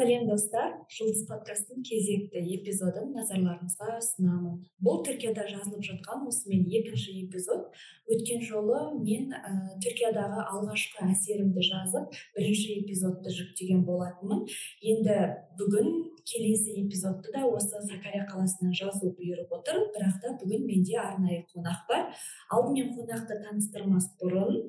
сәлем 0.00 0.26
достар. 0.28 0.72
Жұлдыз 0.94 1.26
подкасттың 1.28 1.82
кезекті 1.84 2.40
эпизодын 2.56 3.10
назарларыңызға 3.18 3.98
ұсынамын. 3.98 4.60
Бұл 4.80 5.02
түркияда 5.04 5.44
жазылып 5.50 5.84
жатқан 5.84 6.24
осымен 6.30 6.64
екінші 6.72 7.16
эпизод. 7.26 7.66
Өткен 8.10 8.40
жолы 8.46 8.80
мен 8.96 9.34
ә, 9.36 9.52
түркиядағы 9.84 10.46
алғашқы 10.46 11.04
әсерімді 11.10 11.66
жазып 11.68 12.16
бірінші 12.38 12.78
эпизодты 12.80 13.34
жүктеген 13.36 13.84
болатынмын. 13.84 14.46
Енді 14.80 15.18
бүгін 15.60 15.92
келесі 16.26 16.76
эпизодты 16.82 17.32
да 17.34 17.46
осы 17.48 17.82
сакария 17.86 18.26
қаласынан 18.30 18.72
жазу 18.76 19.12
бұйырып 19.16 19.52
отыр 19.58 19.82
бірақ 19.94 20.20
та 20.22 20.36
бүгін 20.42 20.66
менде 20.68 20.96
арнайы 21.00 21.44
қонақ 21.52 21.84
бар. 21.88 22.08
Алдымен 22.50 22.94
қонақты 22.96 23.40
таныстырмас 23.44 24.10
бұрын 24.20 24.66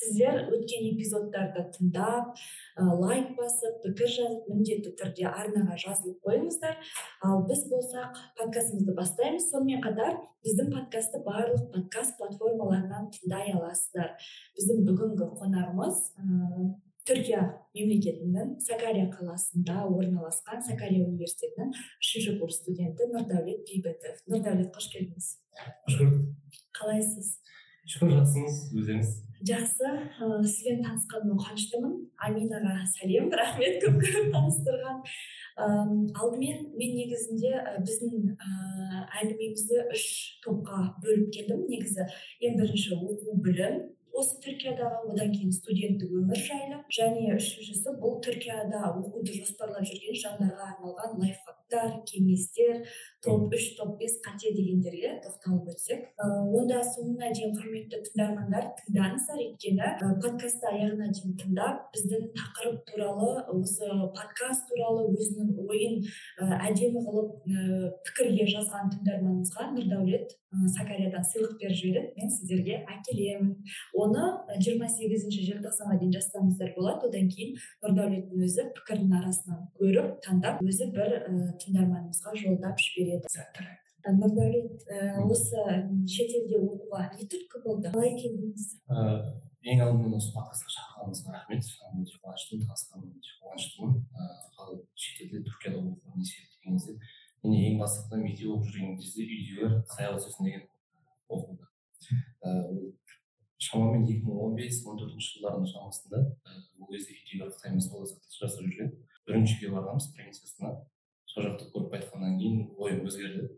сіздер 0.00 0.46
өткен 0.48 0.86
эпизодтарды 0.94 1.64
тыңдап 1.74 2.32
ә, 2.32 2.86
лайк 3.02 3.32
басып 3.38 3.80
пікір 3.84 4.12
жазып 4.14 4.50
міндетті 4.52 4.94
түрде 5.00 5.26
арнаға 5.28 5.76
жазылып 5.84 6.26
қойыңыздар. 6.26 6.76
Ал 7.26 7.44
біз 7.48 7.64
болсақ 7.72 8.20
подкастымызды 8.40 8.96
бастаймыз. 8.96 9.48
Сонымен 9.52 9.82
қатар 9.84 10.20
біздің 10.46 10.70
подкастты 10.76 11.22
барлық 11.26 11.66
подкаст 11.74 12.16
платформаларынан 12.20 13.10
тыңдай 13.16 13.56
аласыздар. 13.56 14.14
Біздің 14.58 14.86
бүгінгі 14.88 15.32
қонағымыз 15.40 16.06
түркия 17.10 17.40
мемлекетінің 17.74 18.52
сакария 18.62 19.08
қаласында 19.10 19.82
орналасқан 19.88 20.62
сакария 20.66 21.02
университетінің 21.06 21.72
үшінші 22.02 22.36
курс 22.38 22.60
студенті 22.62 23.08
нұрдәулет 23.10 23.64
бейбітов. 23.66 24.20
Нұрдәулет 24.30 24.70
қош 24.74 24.90
келдіңіз. 24.94 25.32
Қош 25.86 25.98
көрдік. 25.98 26.62
Қалайсыз? 26.78 27.34
Шүкір 27.90 28.14
жақсымыз 28.20 28.62
өздеріңіз. 28.76 29.12
Жақсы. 29.50 29.90
Ыыы 30.20 30.46
сізбен 30.46 30.82
танысқаныма 30.84 31.38
қуаныштымын. 31.40 31.94
Аминаға 32.20 32.84
сәлем 32.92 33.30
рахмет 33.34 33.80
көп 33.82 33.96
көп 34.04 34.28
таныстырған. 34.34 35.00
Ыыы 35.64 36.10
алдымен 36.14 36.66
мен 36.76 36.92
негізінде 36.98 37.54
біздің 37.86 38.34
ыыы 38.36 39.00
әңгімемізді 39.22 39.86
үш 39.96 40.04
топқа 40.44 40.82
бөліп 41.02 41.32
келдім. 41.38 41.64
Негізі 41.72 42.06
ең 42.44 42.60
бірінші 42.60 43.00
оқу 43.00 43.40
білім 43.46 43.80
осы 44.18 44.38
түркиядағы 44.44 45.12
одан 45.12 45.30
кейін 45.34 45.52
студенттік 45.54 46.14
өмір 46.20 46.40
жайлы 46.46 46.78
және 46.96 47.34
үшіншісі 47.36 47.94
бұл 48.02 48.18
түркияда 48.26 48.82
оқуды 48.90 49.36
жоспарлап 49.38 49.86
жүрген 49.90 50.18
жандарға 50.22 50.68
арналған 50.74 51.16
лайфхактар 51.22 51.94
кеңестер 52.10 52.82
топ 53.24 53.52
үш 53.54 53.64
топ 53.76 53.98
бес 54.00 54.14
қате 54.24 54.52
дегендерге 54.56 55.10
тоқталып 55.24 55.68
өтсек. 55.74 56.06
Онда 56.20 56.80
соңына 56.88 57.28
дейін 57.36 57.52
құрметті 57.58 58.00
тыңдармандар 58.06 58.70
тыңдаңыздар 58.80 59.42
өйткені 59.44 59.90
подкастты 60.24 60.70
аяғына 60.72 61.10
дейін 61.12 61.36
тыңдап 61.42 61.82
біздің 61.94 62.30
тақырып 62.38 62.80
туралы 62.88 63.30
осы 63.58 63.90
подкаст 64.16 64.68
туралы 64.72 65.10
өзінің 65.12 65.52
ойын 65.66 66.00
әдемі 66.70 67.04
қылып 67.08 67.34
пікірге 68.08 68.48
жазған 68.54 68.94
тыңдарманымызға 68.96 69.68
нұрдәулет 69.76 70.38
сакариядан 70.50 71.22
сыйлық 71.22 71.58
беріп 71.60 71.76
жібереді 71.78 72.16
мен 72.16 72.32
сіздерге 72.34 72.80
әкелемін 72.90 73.52
оны 73.94 74.24
жиырма 74.58 74.88
сегізінші 74.90 75.44
желтоқсанға 75.46 75.98
дейін 76.00 76.16
жазсаңыздар 76.16 76.72
болады. 76.74 77.06
Одан 77.10 77.28
кейін 77.30 77.54
нұрдәулеттің 77.84 78.42
өзі 78.48 78.66
пікірдің 78.80 79.14
арасынан 79.20 79.62
көріп 79.78 80.18
таңдап 80.26 80.58
өзі 80.66 80.90
бір 80.96 81.14
тыңдарманымызға 81.62 82.34
жолдап 82.42 82.82
жібереді. 82.82 83.09
Нұрдәулет 84.16 84.86
ә, 84.88 85.20
осы 85.26 85.60
шетелде 86.08 86.60
оқуға 86.60 87.06
не 87.16 87.26
түрткі 87.28 87.62
болды? 87.64 87.90
Қалай 87.92 88.14
келдіңіз? 88.16 88.68
Ең 89.70 89.82
алдымен 89.84 90.14
осы 90.16 90.30
подкастқа 90.32 90.72
шақырғаныңызға 90.76 91.34
рахмет. 91.34 91.66
Өте 92.00 92.20
қуаныштымын 92.22 92.62
танысқаныма 92.64 93.10
өте 93.18 93.34
қуаныштымын. 93.42 93.98
Ал 94.60 94.78
шетелде 94.94 95.42
түркияда 95.48 95.82
оқуға 95.82 96.16
не 96.16 96.24
себеп 96.30 96.54
деген 96.56 96.78
кезде 96.78 96.96
мен 97.42 97.56
ең 97.56 97.78
бастысы 97.80 98.20
мектеп 98.20 98.54
оқып 98.54 98.72
жүрген 98.72 98.96
кезде 99.00 99.24
үйдегілер 99.24 99.76
қытай 99.88 100.08
өсесің 100.16 100.48
деген 100.48 100.64
оқуды 101.28 101.64
шамамен 103.60 104.06
екі 104.08 104.24
мың 104.24 104.40
он 104.44 104.56
бес 104.56 104.80
он 104.88 104.98
төртінші 105.00 105.36
жылдардың 105.36 105.66
шамасында 105.72 106.20
ол 106.80 106.90
кезде 106.92 107.14
үйдегілер 107.14 107.52
қытаймен 107.54 107.84
сауда 107.84 108.08
саттық 108.10 108.38
жасап 108.40 108.64
жүрген. 108.64 108.94
Үрімшіге 109.28 109.72
барғанбыз 109.74 110.08
провинциясына. 110.16 110.72
Сол 111.30 111.46
жақты 111.46 111.70
көріп 111.74 111.94
қайтқаннан 111.94 112.38
кейін 112.40 112.62
ойым 112.78 113.06
өзгерді 113.06 113.48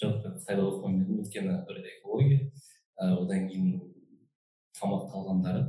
жоқ 0.00 0.20
қытайда 0.24 0.66
оқымаймын 0.66 1.04
дедім 1.04 1.22
өйткені 1.22 1.56
бір 1.68 1.80
экология 1.94 2.50
одан 2.98 3.48
кейін 3.50 3.80
тамақ 4.78 5.08
талғамдары 5.12 5.66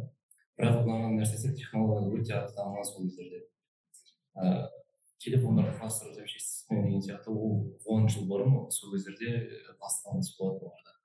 бірақ 0.59 0.83
ұнаған 0.83 1.17
нәрсесі 1.19 1.53
технологиялар 1.57 2.19
өте 2.19 2.39
дамыған 2.57 2.88
сол 2.89 3.07
кездерде 3.07 3.44
телефондарды 5.22 5.75
құрастыру 5.77 6.16
деген 6.16 7.03
сияқты 7.05 7.29
ол 7.29 7.75
он 7.85 8.07
жыл 8.09 8.25
бұрын 8.31 8.69
сол 8.73 8.95
кездерде 8.95 9.61
басталмыс 9.81 10.33
болатын 10.39 10.72
оларда 10.72 10.97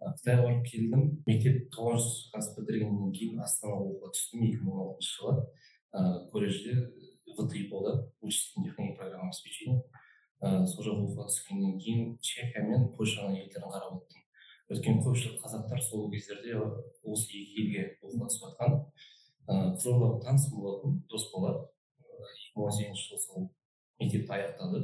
қытайға 0.00 0.44
барып 0.46 0.66
келдім 0.68 1.06
мектеп 1.28 1.70
тоғызыншы 1.76 2.30
класс 2.32 2.52
бітіргеннен 2.56 3.12
кейін 3.16 3.40
астанаға 3.44 3.86
оқуға 3.86 4.12
түстім 4.16 4.44
екі 4.48 4.60
мың 4.64 4.74
он 4.74 4.84
алтыншы 4.86 5.16
жылы 5.16 5.34
ыыы 6.00 6.20
колледжде 6.32 6.76
вти 7.36 7.68
болды 7.68 7.92
вычислительно 8.20 8.66
технический 8.68 8.96
программа 8.98 9.28
обеспечения 9.28 9.82
ыыы 10.40 10.66
сол 10.66 10.84
жаққа 10.86 11.04
оқуға 11.06 11.26
түскеннен 11.28 11.78
кейін 11.84 12.16
чехия 12.24 12.62
мен 12.64 12.88
польшаның 12.96 13.36
елдерін 13.42 13.72
қарап 13.74 13.98
өттім 13.98 14.22
өйткені 14.72 15.04
көпшілік 15.04 15.42
қазақтар 15.42 15.82
сол 15.84 16.10
кездерде 16.12 16.56
осы 17.04 17.42
екі 17.42 17.64
елге 17.64 17.82
оқуға 18.00 18.30
түсіп 18.30 18.46
жатқан 18.46 18.76
ыыы 19.50 19.74
қызылордада 19.76 20.24
танысым 20.24 20.60
болатын 20.60 21.00
дос 21.12 21.28
бала 21.34 21.52
екі 21.60 22.54
мың 22.56 22.66
он 22.66 22.76
сегізінші 22.78 23.08
жылы 23.08 23.20
сол 23.26 23.50
мектепті 24.00 24.36
аяқтады 24.38 24.82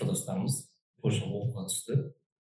құрдастарымыз 0.00 0.56
польшаға 1.02 1.40
оқуға 1.40 1.66
түсті. 1.70 1.96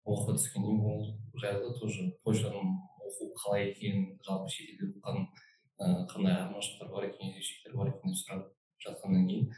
Оқуға 0.04 0.36
түскеннен 0.38 0.78
кейін 0.78 0.84
ол 0.92 1.41
жайлы 1.41 1.72
тоже 1.81 2.06
польшаның 2.25 2.75
оқу 3.09 3.31
қалай 3.41 3.71
екенін 3.71 4.19
жалпы 4.25 4.53
шетелде 4.53 4.91
оқыған 4.92 5.25
ыыы 5.25 6.06
қандай 6.12 6.36
айырмашылықтар 6.36 6.92
бар 6.92 7.09
екен 7.09 7.32
ерекшеліктер 7.32 7.76
бар 7.81 7.91
екен 7.91 8.12
деп 8.12 8.21
сұрап 8.21 8.44
жатқаннан 8.84 9.26
кейін 9.31 9.50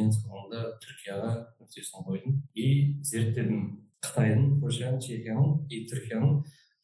ең 0.00 0.12
соңында 0.16 0.62
түркияға 1.10 1.30
нүктесін 1.58 2.04
қойдым 2.06 2.36
и 2.54 2.66
зерттедім 3.02 3.62
қытайдың 4.04 4.60
польшаның 4.62 5.00
чехияның 5.02 5.66
и 5.70 5.82
түркияның 5.90 6.36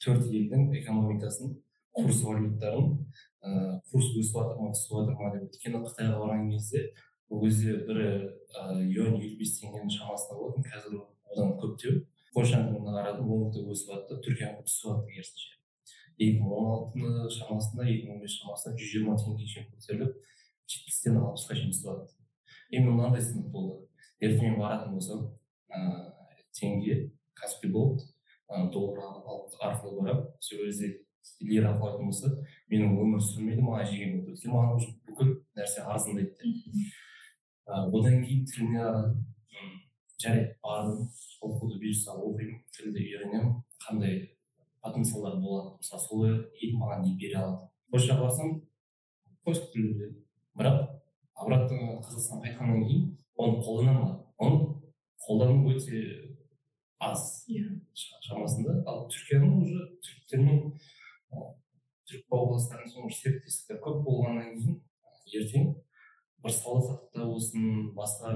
төрт 0.03 0.26
елдің 0.26 0.75
экономикасын 0.82 1.54
курс 1.94 2.22
валюталарын 2.26 2.91
ыыы 3.47 3.81
курс 3.91 4.10
өсіп 4.19 4.34
жатыр 4.36 4.59
ма 4.60 4.72
түсіп 4.75 4.97
жатыр 4.98 5.15
ма 5.20 5.31
деп 5.34 5.47
өйткені 5.47 5.82
қытайға 5.86 6.19
барған 6.22 6.50
кезде 6.50 6.82
ол 7.31 7.44
кезде 7.44 7.76
бір 7.86 8.03
юань 8.97 9.16
елу 9.22 9.38
бес 9.38 9.56
теңгенің 9.60 9.91
шамасында 9.97 10.38
болатын. 10.41 10.66
Қазір 10.66 11.00
одан 11.32 11.54
көптеу. 11.62 12.03
Польшаны 12.34 12.76
қарадым 12.84 13.31
ол 13.32 13.48
да 13.54 13.62
өсіп 13.72 13.94
жатты 13.94 14.20
түркияға 14.26 14.66
түсіп 14.66 14.91
жатты 14.91 15.15
керісінше. 15.15 15.53
екі 16.19 16.41
мың 16.41 16.53
он 16.56 16.66
алты 16.72 17.34
шамасында 17.38 17.88
екі 17.88 18.06
мың 18.09 18.15
он 18.16 18.20
бес 18.25 18.36
шамасында 18.41 18.76
жүз 18.76 18.92
жиырма 18.92 19.16
теңгеге 19.20 19.48
шейін 19.53 19.66
көтеріліп 19.72 20.15
жетпістен 20.72 21.19
алпысқа 21.20 21.56
шейін 21.56 21.72
түсіп 21.72 21.91
жатты. 21.91 22.16
Енді 22.70 22.91
мынандай 22.91 23.22
сынып 23.22 23.50
болды. 23.53 23.85
Ертең 24.21 24.50
мен 24.50 24.60
баратын 24.60 24.94
болсам 24.97 25.25
ыыы 25.77 26.12
теңге 26.56 27.00
каспи 27.34 27.69
голд 27.69 28.03
доллар 28.72 29.03
арқылы 29.60 30.00
барамын 30.00 30.27
сол 30.41 30.65
кезде 30.65 30.93
лира 31.41 31.72
алатын 31.75 32.06
болса 32.06 32.31
менің 32.71 32.97
өмір 33.03 33.22
сүрмейді 33.28 33.65
маған 33.66 33.91
жеген 33.91 34.15
болды 34.16 34.34
өйткені 34.37 34.54
маған 34.54 34.77
уже 34.78 34.93
бүкіл 35.09 35.32
нәрсе 35.59 35.82
арзандайды 35.82 36.53
одан 37.66 38.22
кейін 38.25 38.44
тіліне 38.53 38.84
жарайды 40.22 40.54
бардым 40.62 41.03
оқуды 41.43 41.81
бұйырса 41.83 42.15
оқимын 42.16 42.62
тілді 42.77 43.03
үйренемін 43.03 43.53
қандай 43.83 44.21
потенциалдар 44.84 45.41
болады 45.42 45.74
мысалы 45.80 46.03
сол 46.07 46.24
ел 46.30 46.78
маған 46.80 47.04
не 47.04 47.16
бере 47.21 47.41
алады 47.42 47.69
польшаға 47.91 48.28
барсам 48.28 48.54
польша 49.45 49.66
тілін 49.74 49.92
білемін 49.98 50.22
бірақ 50.57 50.78
обратно 51.34 51.98
қазақстанға 52.07 52.47
қайтқаннан 52.47 52.86
кейін 52.86 53.10
оны 53.36 53.60
қолданамын 53.65 54.03
ба 54.03 54.12
оны 54.47 54.59
қолдану 55.27 55.72
өте 55.72 56.03
аз 56.98 57.44
иә 57.53 57.65
шамасында 58.28 58.80
ал 58.88 59.04
түркияның 59.12 59.56
уже 59.62 59.80
түріктермен 60.06 60.60
түрік 62.06 62.28
бауырластармен 62.33 62.92
соның 62.92 63.12
серіктестіктер 63.21 63.80
көп 63.84 64.03
болғаннан 64.06 64.54
кейін 64.56 64.80
ертең 65.41 65.72
бір 66.44 66.54
сауда 66.56 66.86
саттықта 66.88 67.28
болсын 67.33 67.91
басқа 67.98 68.34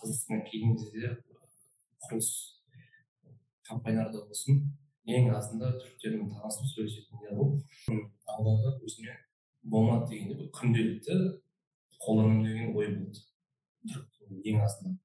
қазақстаннан 0.00 0.44
келген 0.50 0.76
кезде 0.80 1.14
құрылыс 2.06 2.30
компанияларда 3.68 4.24
болсын 4.30 4.62
ең 5.18 5.32
азында 5.34 5.72
түріктермен 5.80 6.30
танысып 6.34 6.70
сөйлесетіндер 6.74 7.36
болып 7.40 7.98
алдағы 8.34 8.76
өзіме 8.88 9.16
болмады 9.74 10.12
дегенде 10.12 10.48
күнделікті 10.60 11.18
қолданамын 12.04 12.44
деген 12.46 12.76
ой 12.76 12.94
болды 12.94 14.06
ең 14.44 14.62
азынан 14.64 14.98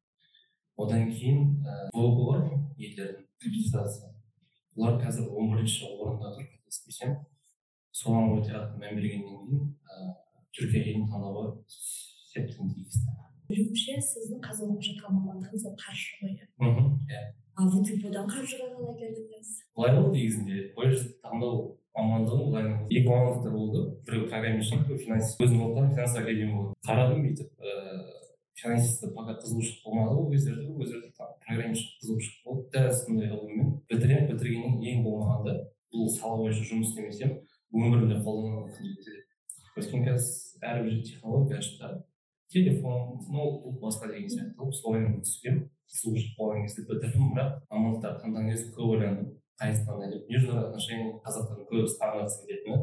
одан 0.78 1.12
кейін 1.12 1.44
блогы 1.94 2.26
бар 2.30 2.46
елдердің 2.78 4.14
олар 4.76 4.98
қазір 5.02 5.30
он 5.30 5.52
бірінші 5.54 5.90
орында 6.00 6.34
тұр 6.34 6.48
қателеспесем 6.50 7.18
соған 7.94 8.40
өте 8.40 8.56
қатты 8.56 8.82
мән 8.82 8.98
бергеннен 8.98 9.44
кейін 9.44 10.16
түркия 10.58 10.82
елін 10.88 11.06
таңдауға 11.12 11.52
септігін 12.34 12.74
тигізді 12.74 13.14
білуімше 13.54 14.00
сіздің 14.02 14.42
қазір 14.44 14.72
оқып 14.72 14.86
жатқан 14.88 15.18
мамандығыңыз 15.20 15.66
ол 15.70 15.76
қаржы 15.78 16.18
ғой 16.22 16.34
иә? 16.34 16.48
Мхм 16.64 16.86
иә. 17.12 17.22
Ал 17.60 17.70
втб 17.70 18.08
қаржыға 18.10 18.68
қалай 18.74 18.96
келдіңіз 19.02 19.50
былай 19.78 19.96
болды 19.98 20.18
негізінде. 20.18 20.62
Колледжді 20.78 21.12
таңдау 21.22 21.60
мамандығым 21.94 22.48
былай 22.50 22.72
екі 22.90 23.10
мамандықтар 23.10 23.54
болды. 23.54 23.84
Біреу 24.08 24.30
программист 24.32 24.74
біреу 24.74 25.02
финансист 25.04 25.44
өзім 25.44 25.62
оқыған 25.68 25.92
финанс 25.94 26.16
академия 26.18 26.56
болды. 26.56 26.80
Қарадым 26.88 27.22
бүйтіп 27.28 27.50
ыыы 28.64 28.78
финансистте 28.78 29.08
пока 29.12 29.34
қызығушылық 29.42 29.84
болмады 29.84 30.16
ол 30.16 30.30
кездерде 30.32 30.68
ол 30.68 30.78
кездерде 30.80 31.12
программист 31.18 31.98
қызығушылық 32.00 32.44
болды 32.46 32.70
дәл 32.74 32.94
сондай 32.96 33.30
ғылыммен 33.32 33.74
бітіремін 33.92 34.30
бітіргеннен 34.32 34.86
ең 34.92 35.04
болмағанда 35.04 35.56
бұл 35.92 36.10
сала 36.16 36.38
бойынша 36.40 36.64
жұмыс 36.70 36.94
істемесем 36.94 37.36
өмірімде 37.74 38.22
қолдана 38.24 38.64
алмайтын 38.64 38.88
өйткені 39.76 40.06
қазір 40.08 40.68
әрбір 40.72 41.04
технология 41.04 41.62
шығады 41.68 42.04
телефон 42.54 43.20
ноутбук 43.36 43.80
басқа 43.84 44.12
деген 44.14 44.32
сияқты 44.32 44.72
солаймен 44.80 45.20
түскенмін 45.28 45.68
қызығушылық 45.92 46.40
болған 46.40 46.68
кезде 46.68 46.88
бітірдім 46.88 47.36
бірақ 47.36 47.62
мамандықтар 47.70 48.20
таңдаған 48.24 48.52
кезде 48.54 48.72
көп 48.78 48.96
ойландым 48.96 49.32
қайсысын 49.60 49.88
таңдаймын 49.90 50.14
деп 50.16 50.30
международные 50.30 50.70
отношения 50.70 51.14
қазақтардың 51.26 51.68
көбісі 51.72 52.00
таңдағысы 52.02 52.46
келетіні 52.48 52.78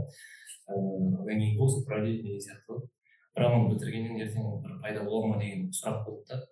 одан 0.70 1.40
кейін 1.40 1.56
госуправление 1.58 2.22
деген 2.22 2.44
сияқты 2.46 2.80
бірақ 3.36 3.56
оны 3.58 3.70
бітіргеннен 3.74 4.20
ертең 4.26 4.50
бір 4.64 4.80
пайда 4.82 5.06
бола 5.06 5.32
ма 5.34 5.38
деген 5.42 5.70
сұрақ 5.74 6.04
болды 6.08 6.34
да. 6.34 6.42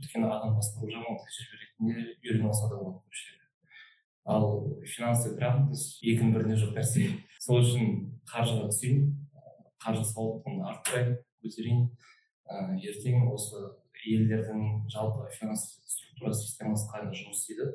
Өйткені 0.00 0.26
адам 0.26 0.58
басқару 0.58 0.90
жағынан 0.90 1.22
тәжірибе 1.22 1.62
ретінде 1.62 2.06
үйрене 2.24 2.50
алса 2.50 2.68
да 2.72 2.80
болады 2.82 3.02
көпшілігі 3.04 3.44
ал 4.24 4.80
финансовый 4.88 5.36
грамотность 5.36 6.00
екінің 6.02 6.32
бірінде 6.32 6.56
жоқ 6.56 6.72
нәрсе. 6.78 7.10
Сол 7.44 7.60
үшін 7.60 7.90
қаржыға 8.30 8.70
түсейін 8.72 9.10
қаржы 9.84 10.04
сауаттылығымды 10.08 10.64
арттырайын 10.70 11.18
көтерейін. 11.44 11.82
Ыыы 12.48 12.78
ертең 12.88 13.28
осы 13.28 13.60
елдердің 14.04 14.88
жалпы 14.92 15.28
финанс 15.36 15.66
структура 15.84 16.32
системасы 16.32 16.88
қалай 16.88 17.12
жұмыс 17.12 17.44
істейді 17.44 17.68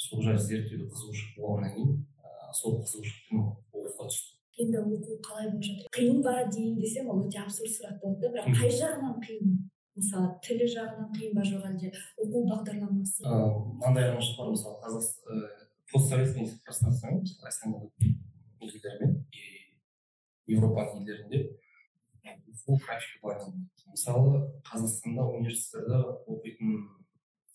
сол 0.00 0.24
жайлы 0.24 0.40
зерттеуге 0.40 0.88
қызығушылық 0.88 1.36
болғаннан 1.36 1.76
кейін 1.76 1.94
ыыы 2.00 2.56
сол 2.56 2.80
қызығушылықпен 2.80 3.44
оқуға 3.44 4.08
түстім. 4.08 4.39
Енді 4.64 4.80
оқу 4.80 5.16
қалай 5.24 5.48
болып 5.50 5.64
жатыр. 5.66 5.88
Қиын 5.96 6.22
ба 6.24 6.34
дейін 6.50 6.78
десем 6.80 7.10
ол 7.10 7.24
өте 7.26 7.40
абсурд 7.42 7.72
сұрақ 7.74 8.00
болады 8.02 8.20
да. 8.20 8.32
бірақ 8.34 8.58
қай 8.60 8.74
жағынан 8.80 9.16
қиын? 9.24 9.56
Мысалы 9.96 10.28
тілі 10.44 10.68
жағынан 10.74 11.10
қиын 11.16 11.34
ба 11.36 11.46
жоқ 11.48 11.66
әлде? 11.70 11.92
Оқу 12.20 12.44
бағдарламасы? 12.50 13.24
Мынандай 13.24 14.08
айырмашылық 14.08 14.38
бар 14.40 14.52
мысалы 14.54 14.76
қазақстан 14.84 15.48
постсоветский 15.92 16.52
пространствомен 16.64 17.24
мысалы 17.24 17.90
елдермен 18.60 19.16
еуропаның 20.50 21.02
елдерінде 21.02 21.40
оқу 22.24 22.78
графигі 22.84 23.20
былай 23.22 23.40
мысалы 23.90 24.42
қазақстанда 24.68 25.26
университеттерде 25.38 26.02
оқитын 26.34 26.76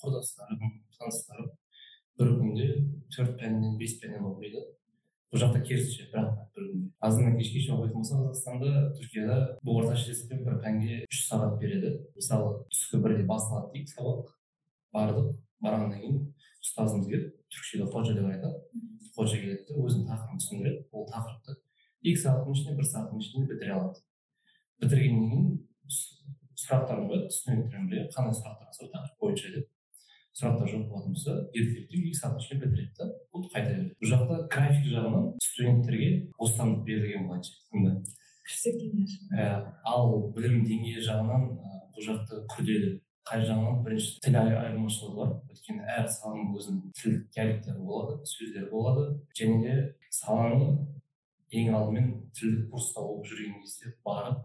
құрдастарым 0.02 0.74
таныстарым 0.98 1.54
бір 2.20 2.34
күнде 2.40 2.68
төрт 3.16 3.38
пәннен 3.40 3.78
бес 3.80 3.98
пәннен 4.02 4.28
оқиды. 4.32 4.64
Бұл 5.36 5.42
жақта 5.42 5.60
керісінше 5.68 6.06
бірақ 6.14 6.30
азаннан 7.04 7.34
кешке 7.36 7.60
шейін 7.60 7.76
оқитын 7.76 7.98
болса 8.00 8.16
қазақстанда 8.22 8.70
түркияда 8.96 9.40
бұл 9.68 9.82
орташа 9.82 10.14
есеппен 10.14 10.46
бір 10.46 10.62
пәнге 10.64 11.00
үш 11.12 11.24
сағат 11.28 11.58
береді 11.60 11.90
мысалы 12.16 12.62
түскі 12.72 13.02
бірде 13.04 13.26
басталады 13.28 13.74
дейік 13.74 13.92
сабақ 13.92 14.30
бардық 14.96 15.28
барғаннан 15.66 16.00
кейін 16.00 16.22
ұстазымыз 16.64 17.10
келіп 17.12 17.36
түркішеде 17.52 17.90
ходжа 17.92 18.16
деп 18.16 18.30
айтады 18.32 19.12
ходжа 19.18 19.42
келеді 19.42 19.68
де 19.68 19.78
өзінің 19.84 20.08
тақырыбын 20.14 20.42
түсіндіреді 20.46 20.88
ол 20.96 21.08
тақырыпты 21.12 21.58
екі 22.06 22.24
сағаттың 22.24 22.56
ішінде 22.56 22.80
бір 22.80 22.90
сағаттың 22.94 23.26
ішінде 23.26 23.52
бітіре 23.52 23.76
алады 23.76 24.06
бітіргеннен 24.80 25.30
кейін 25.36 26.26
сұрақтарын 26.64 27.12
қояды 27.12 27.36
студенттермен 27.36 28.08
қандай 28.16 28.40
сұрақтар 28.40 28.72
сол 28.80 28.94
тақырып 28.96 29.20
бойынша 29.20 29.56
деп 29.58 29.72
сұрақтар 30.36 30.68
жоқ 30.72 30.84
болатын 30.92 31.16
болса 31.16 31.36
ертеректе 31.56 32.00
екі 32.02 32.18
сағаттың 32.20 32.44
ішінде 32.44 32.70
бітіреді 32.72 32.98
да. 33.00 33.08
Болды 33.32 33.52
қайта 33.54 33.70
береді 33.72 33.96
бұл 34.02 34.12
жақта 34.12 34.40
график 34.52 34.90
жағынан 34.92 35.28
студенттерге 35.46 36.10
бостандық 36.40 36.84
берілген 36.90 37.28
былайша 37.30 37.56
айтқанда 37.56 37.94
күшті 38.46 38.74
кеңес 38.82 39.16
ә, 39.32 39.46
ал 39.88 40.12
білім 40.36 40.66
деңгейі 40.68 41.06
жағынан 41.08 41.48
бұл 41.96 42.08
жақта 42.10 42.42
күрделі. 42.52 42.92
Қай 43.26 43.42
жағынан? 43.42 43.80
Бірінші 43.82 44.20
тіл 44.22 44.36
айырмашылығы 44.38 45.16
бар. 45.18 45.32
Өйткені 45.50 45.88
әр 45.96 46.10
саланың 46.14 46.52
өзінің 46.60 46.92
тіл 47.00 47.16
диалектері 47.34 47.86
болады 47.88 48.20
сөздері 48.30 48.68
болады. 48.70 49.06
Және 49.40 49.56
де 49.64 49.78
саланы 50.14 50.68
ең 51.56 51.74
алдымен 51.80 52.12
тілдік 52.38 52.70
курста 52.70 53.02
оқып 53.02 53.32
жүрген 53.32 53.58
кезде 53.64 53.96
барып 54.06 54.44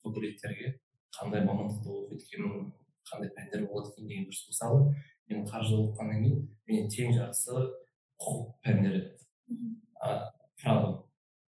факультеттерге 0.00 0.78
қандай 1.18 1.44
мамандықта 1.44 1.92
оқиды 1.92 2.24
екенін 2.24 2.72
қандай 3.10 3.32
пәндер 3.36 3.66
болады 3.68 3.92
екен 3.92 4.08
деген 4.08 4.26
дұрыс 4.28 4.44
мысалы 4.50 4.80
мен 5.28 5.44
қаржы 5.48 5.76
оқығаннан 5.78 6.22
кейін 6.24 6.42
менің 6.68 6.90
тең 6.94 7.14
жартысы 7.16 7.56
құқық 8.18 8.46
пәндері. 8.64 9.02
Право 10.62 10.92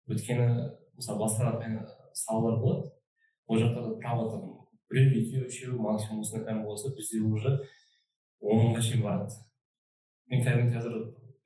өйткені 0.08 0.48
мысалы 0.96 1.22
басқа 1.22 1.54
пән 1.60 1.78
салалар 2.14 2.58
болады. 2.60 2.92
Ол 3.46 3.58
жақта 3.58 3.86
да 3.86 3.94
праводан 4.00 4.44
біреу 4.90 5.22
екеу 5.22 5.46
үшеу 5.48 5.78
максимум 5.80 6.22
осындай 6.22 6.46
пән 6.46 6.62
болса 6.64 6.92
бізде 6.96 7.20
уже 7.20 7.58
он 8.40 8.66
мыңға 8.66 8.82
шейін 8.82 9.04
барады. 9.06 9.38
Мен 10.30 10.44
кәдімгі 10.44 10.76
қазір 10.76 10.98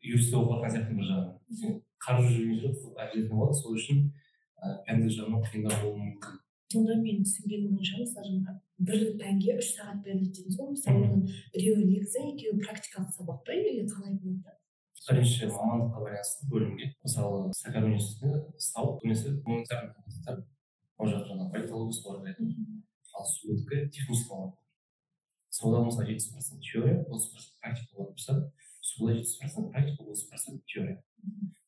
юристте 0.02 0.37
оқып 0.38 0.52
жатқан 0.56 0.75
сияқтымын 0.75 1.00
бір 1.00 1.11
жағынан. 1.11 1.81
Қаржы 2.06 2.32
жүрген 2.35 2.61
жоқ 2.64 2.76
обязательно 2.97 3.35
болады. 3.35 3.61
Сол 3.61 3.79
үшін 3.79 4.02
пәндік 4.87 5.14
жағынан 5.17 5.47
қиындау 5.47 5.81
болуы 5.82 6.02
мүмкін. 6.05 6.43
Сонда 6.72 6.96
мен 7.00 7.22
түсінгенім 7.22 7.76
бойынша 7.76 8.02
мысалы 8.02 8.58
бір 8.88 9.02
пәнге 9.20 9.58
үш 9.60 9.72
сағат 9.76 10.02
беріледі 10.04 10.32
дедіңіз 10.36 10.58
ғой. 10.60 10.70
мысалы 10.74 11.04
оның 11.06 11.22
біреуі 11.54 11.84
негізі 11.86 12.24
екеуі 12.32 12.62
практикалық 12.64 13.12
сабақ 13.16 13.42
па? 13.46 13.54
или 13.54 13.86
қалай 13.86 14.18
болады 14.18 14.56
бірінші 15.06 15.46
мамандыққа 15.54 16.02
байланысты 16.02 16.48
бөлімге. 16.50 16.90
мысалы 17.04 17.52
сакар 17.54 17.84
университеті 17.86 18.42
сау 18.58 18.96
көбінесе 18.98 19.36
гуманитарный 19.46 19.92
факультеттер. 19.94 20.44
ол 20.98 21.10
жақ 21.12 21.28
жаңағы 21.30 21.52
политология 21.52 21.92
солар 22.00 22.22
кіреді 22.24 22.82
ал 23.14 23.26
судікі 23.26 23.88
технический 23.94 24.32
мамандық. 24.34 24.58
Сауда 25.50 25.82
болса 25.84 26.04
жетпіс 26.04 26.32
процент 26.32 26.60
теория 26.62 27.04
отыз 27.08 27.30
процент 27.32 27.60
практика 27.60 27.94
болатын 27.96 28.12
болса 28.16 28.52
суда 28.80 29.14
жетпіс 29.14 29.38
процент 29.38 29.70
практика 29.72 30.02
отыз 30.02 30.25
процент 30.28 30.64
теория. 30.66 31.02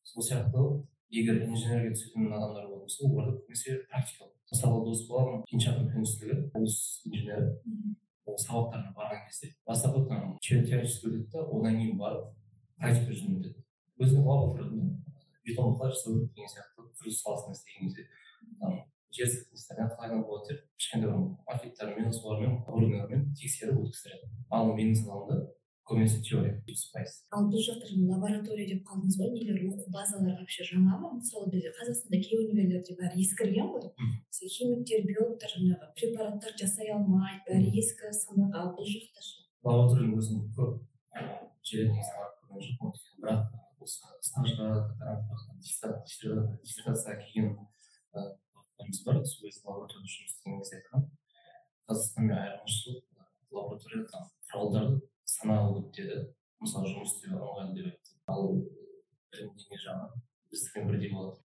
Сол 0.03 0.23
сияқты 0.23 0.65
егер 1.11 1.45
инженерге 1.47 1.95
түсетін 1.95 2.33
адамдар 2.33 2.67
болатын 2.67 2.89
болса 2.91 3.07
оларда 3.07 3.39
көбінесе 3.39 3.79
практикалық. 3.87 4.38
Мысалы 4.53 4.85
дос 4.85 5.07
балам 5.09 5.43
пинчатов 5.45 5.95
институты 5.95 6.51
ол 6.55 6.65
инженері 6.65 7.51
ол 8.27 8.39
сабақтарға 8.41 8.95
барған 8.97 9.27
кезде 9.29 9.55
бастапқы 9.69 10.07
там 10.09 10.39
теоретически 10.41 11.09
өтеді 11.09 11.29
да 11.33 11.45
одан 11.45 11.77
кейін 11.81 11.99
барып 11.99 12.31
практика 12.79 13.13
жүзінде 13.13 13.41
өтеді 13.41 13.65
өзінің 14.05 14.29
лабораторияда 14.29 14.89
бетонды 15.45 15.79
қалай 15.79 15.93
жасау 15.93 16.15
керек 16.15 16.33
деген 16.35 16.53
сияқты 16.55 16.87
құрылыс 16.99 17.21
саласында 17.23 17.59
істеген 17.59 17.89
кезде 17.89 18.09
там 18.61 18.81
жер 19.19 19.31
сілкіністерден 19.35 19.93
қалай 19.95 20.23
болады 20.23 20.55
деп 20.55 20.65
кішкентай 20.81 21.11
бір 21.11 21.21
макеттармен 21.49 22.13
солармен 22.13 22.57
оборудованиялармен 22.59 23.29
тексеріп 23.41 23.81
өткіздіреді 23.85 24.33
ал 24.51 24.73
менің 24.73 24.97
саламда 25.03 25.41
көбінесе 25.89 26.21
теория 26.21 26.55
пайыз 26.93 27.13
ал 27.33 27.47
бұл 27.49 27.63
жақта 27.65 27.89
жаңа 27.89 28.17
лаборатория 28.17 28.67
деп 28.69 28.83
қалдыңыз 28.89 29.17
ғой 29.21 29.31
нелер 29.33 29.63
оқу 29.71 29.87
базалары 29.95 30.37
вообще 30.37 30.67
жаңа 30.69 30.99
ма 31.01 31.13
мысалы 31.17 31.49
бізде 31.53 31.73
қазақстанда 31.79 32.21
кей 32.25 32.41
универлерде 32.43 32.97
бәрі 32.99 33.23
ескірген 33.25 33.71
ғой 33.73 33.87
мысалы 33.97 34.53
химиктер 34.57 35.07
биологтар 35.09 35.55
жаңағы 35.55 35.89
препараттар 35.97 36.53
жасай 36.61 36.93
алмайды 36.93 37.41
бәрі 37.49 37.73
ескі 37.81 38.13
санақ 38.21 38.59
ал 38.61 38.75
бұл 38.77 38.91
жақта 38.93 39.25
ше 39.25 39.49
лабораторияның 39.65 40.21
өзін 40.21 40.45
көп 40.59 40.75
жер 41.73 41.89
негізі 41.89 42.13
барып 42.21 42.37
көрген 42.45 42.63
жоқпын 42.69 42.93
бірақ 43.25 43.41
осы 43.89 43.97
стажға 44.29 44.69
диссертацияға 45.65 47.17
келген 47.25 47.55
уақыттарымыз 48.13 49.05
бар 49.09 49.23
сол 49.25 49.49
кезде 49.49 49.65
лабораторияда 49.65 50.13
жұмыс 50.13 50.33
істеген 50.37 50.61
кезде 50.61 50.83
айтқан 50.83 51.09
қазақстанмен 51.89 52.37
айырмашылық 52.39 53.05
лабораторияда 53.57 54.27
құралдарды 54.53 55.01
саналы 55.29 55.75
көп 55.77 55.89
деді 55.97 56.17
мысалы 56.63 56.89
жұмыс 56.95 57.11
істеуге 57.13 57.37
ыңғайлы 57.37 57.73
деп 57.77 57.87
айтты. 57.91 58.11
Ал 58.33 58.47
білім 58.49 59.51
деңгейі 59.61 59.83
жағынан 59.85 60.11
біздікімен 60.53 60.87
бірдей 60.89 61.11
болады. 61.13 61.37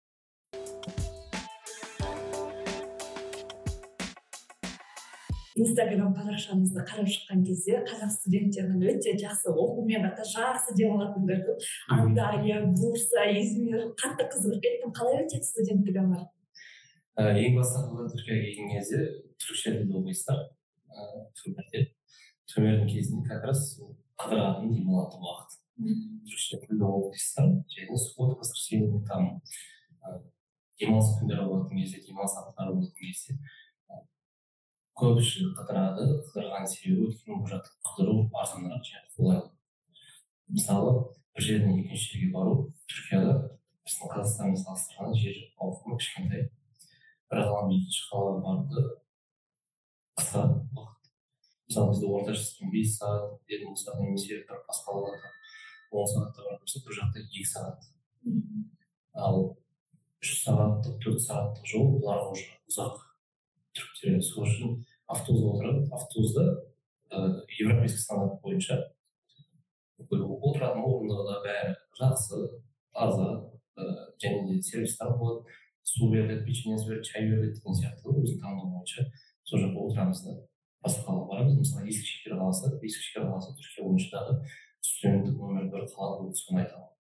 Инстаграм 5.54 6.16
парақшаңызды 6.18 6.82
қарап 6.90 7.10
шыққан 7.13 7.44
кезде 7.46 7.82
қазақ 7.86 8.12
студенттерінің 8.16 8.88
өте 8.94 9.12
жақсы 9.22 9.52
оқумен 9.52 10.08
қатар 10.08 10.28
жақсы 10.32 10.74
демалатынын 10.80 11.28
көрдім 11.30 11.56
анталия 11.98 12.63
бурса 12.80 13.28
измир 13.38 13.92
қатты 14.00 14.25
қызығып 14.32 14.63
кеттім. 14.63 14.96
Қалай 14.98 15.28
өтеді 15.28 15.46
студенттік 15.52 16.00
өмір? 16.02 16.24
Ең 17.22 17.60
бастапқыда 17.60 18.08
түркияға 18.16 18.48
келген 18.48 18.72
кезде 18.74 19.04
түрікше 19.44 19.75
тілде 19.75 20.00
оқисыздар. 20.02 20.40
Тренердің 22.53 22.89
кезінде 22.89 23.27
как 23.29 23.48
раз 23.50 23.62
қыдыратын 24.22 24.72
демалатын 24.74 25.25
уақыт 25.25 25.57
түрікше 25.81 26.60
тілде 26.63 26.86
оқисыздар 26.86 27.50
және 27.74 27.98
суббота 27.98 28.39
воскресенье 28.39 29.01
там 29.10 29.41
демалыс 30.79 31.10
күндері 31.19 31.48
болатын 31.50 31.81
кезде 31.81 32.01
демалыс 32.07 32.38
апталары 32.38 32.75
болатын 32.77 33.01
кезде 33.01 33.39
көпшілік 35.00 35.57
қыдырады 35.57 36.05
қыдырған 36.29 36.67
себебі 36.69 37.07
өйткені 37.10 37.39
бұл 37.41 37.50
жақта 37.50 37.74
қыдыру 37.89 38.15
арзанырақ 38.41 38.86
және 38.86 39.05
қолайлы 39.17 39.50
мысалы 40.53 40.91
бір 41.33 41.48
жерден 41.48 41.79
екінші 41.81 42.12
жерге 42.12 42.31
бару 42.36 42.57
түркияда 42.91 43.33
біздің 43.88 44.12
қазақстанмен 44.13 44.60
салыстырғанда 44.62 45.22
жер 45.24 45.39
ауқымы 45.57 45.98
кішкентай 45.98 46.45
бір 47.31 47.41
қаладан 47.48 47.74
екінші 47.79 48.05
қалаға 48.12 48.36
баруды 48.45 48.86
қысқа 50.22 50.45
уақыт 50.77 51.02
мысалы 51.70 51.91
бізде 51.91 52.08
орташа 52.08 52.70
бес 52.74 52.98
сағат 53.00 53.38
дедің 53.50 53.74
болса 53.74 53.96
немесе 54.00 54.41
бір 54.48 54.62
басқа 54.67 54.93
қалада 54.93 55.32
он 55.91 56.08
сағатта 56.10 56.43
баратын 56.43 56.65
болса 56.65 56.84
бұл 56.84 56.98
жақта 57.00 57.24
екі 57.24 57.46
сағат. 57.50 57.88
Ал 59.13 59.39
үш 60.24 60.34
сағаттық 60.43 61.00
төрт 61.03 61.22
сағаттық 61.27 61.70
жол 61.70 61.89
бұларға 61.98 62.32
уже 62.34 62.48
ұзақ 62.72 63.01
түріктерге 63.77 64.22
сол 64.25 64.48
үшін 64.48 64.77
автобусқа 65.08 65.55
отырады 65.58 65.88
автобуста 65.93 66.46
ыыы 67.13 67.43
европейский 67.60 68.01
стандарт 68.01 68.39
бойынша 68.41 68.79
отыратын 70.00 70.82
орындығы 70.84 71.25
да 71.29 71.41
бәрі 71.46 71.75
жақсы 72.00 72.39
таза 72.93 73.27
ыыы 73.77 74.08
және 74.24 74.48
де 74.48 74.62
сервистар 74.62 75.17
болады. 75.17 75.46
Су 75.84 76.08
беріледі 76.10 76.46
печеньесі 76.48 76.88
береді 76.88 77.10
чай 77.10 77.25
беріледі 77.27 77.60
деген 77.60 77.75
сияқты 77.75 78.08
өзінің 78.08 78.39
таңдауы 78.39 78.70
бойынша 78.72 79.03
сол 79.43 79.60
жаққа 79.60 79.88
отырамыз 79.89 80.22
да. 80.24 80.36
Басқа 80.84 81.08
қалаға 81.08 81.28
барамыз. 81.32 81.60
Мысалы 81.63 81.88
есік 81.88 82.06
шекер 82.06 82.38
қаласы 82.40 82.72
есік 82.84 83.02
шекер 83.08 83.28
қаласы 83.30 83.56
түркия 83.58 83.86
бойынша 83.88 84.18
дағы 84.18 84.40
студенттік 84.84 85.38
номер 85.40 85.70
бір 85.72 85.88
қала 85.94 86.22
болды 86.22 86.38
соны 86.38 86.63
айта 86.63 86.75
аламын 86.75 86.94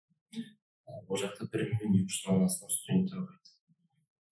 ол 1.07 1.17
жақта 1.17 1.47
бір 1.51 1.65
миллион 1.71 1.95
екі 1.97 2.13
жүз 2.13 2.27
мыңнан 2.27 2.49
астам 2.49 2.69
студенттер 2.71 3.21
оқиды 3.21 3.41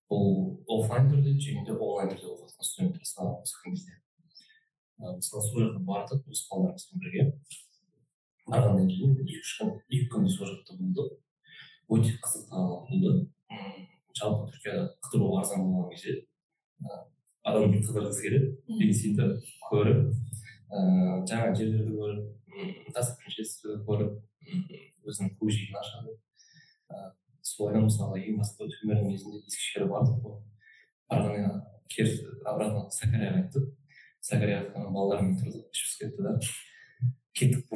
бұл 0.10 0.30
офлайн 0.76 1.10
түрде 1.12 1.34
және 1.38 1.66
де 1.66 1.74
онлайн 1.74 2.12
түрде 2.14 2.30
оқитын 2.34 2.68
студенттер 2.70 3.06
саны 3.06 3.34
осы 3.42 3.58
кезде. 3.64 3.98
Мысалы 5.00 5.44
сол 5.46 5.62
жаққа 5.64 5.84
бардық 5.88 6.30
өз 6.30 6.46
балаларымызбен 6.50 7.04
бірге. 7.04 7.26
Барғаннан 8.50 8.90
кейін 8.90 9.18
екі 9.24 9.40
үш 9.40 9.54
күн 9.60 9.76
екі 9.90 10.08
күнде 10.14 10.34
сол 10.34 10.50
жақта 10.50 10.78
болдық 10.80 11.14
өте 11.96 12.16
қызықты 12.26 12.64
болды. 12.90 13.14
Жалпы 14.20 14.50
түркияда 14.52 14.88
қыдыру 15.06 15.36
арзан 15.40 15.68
болған 15.68 15.94
кезде 15.94 16.18
адам 17.44 17.72
қыдырғысы 17.78 18.26
келеді. 18.26 18.58
Сөйтіп 19.00 19.50
көріп 19.70 20.02
ыыы 20.10 21.16
жаңа 21.30 21.52
жерлерді 21.60 21.96
көріп 22.00 22.94
тас 22.96 23.12
көріп 23.88 24.14
өзінің 25.10 25.34
көкжиегін 25.40 25.80
ашады 25.82 26.16
солайынан 27.50 27.88
мысалы 27.90 28.22
ең 28.24 28.40
басты 28.40 28.70
төнердің 28.76 29.12
кезінде 29.14 29.42
ескішкеге 29.44 29.90
бардық 29.92 30.22
қой 30.24 30.40
барғаннан 31.12 31.62
кейін 31.92 32.40
обратно 32.52 32.86
сакарияға 32.94 33.40
қайттық 33.40 33.68
сакарияға 34.30 34.86
балалармен 34.94 35.38
тұрдық 35.40 35.70
ішіміз 35.74 35.96
кетті 36.02 36.26
да 36.28 36.36
кеттік 37.40 37.68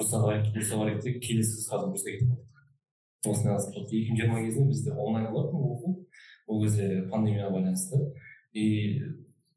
деп 1.03 1.21
келесі 1.23 1.63
сразу 1.65 1.89
бурсаға 1.91 2.17
кетіп 2.17 2.33
қалдық 2.33 3.31
осындай 3.33 3.55
екі 4.01 4.11
мың 4.11 4.19
жиырма 4.19 4.41
кезінде 4.43 4.69
бізде 4.69 4.95
онлайн 4.99 5.29
болатын 5.31 5.67
оқу 5.71 5.93
ол 6.47 6.63
кезде 6.63 6.87
пандемияға 7.11 7.53
байланысты 7.55 7.99
и 8.53 8.99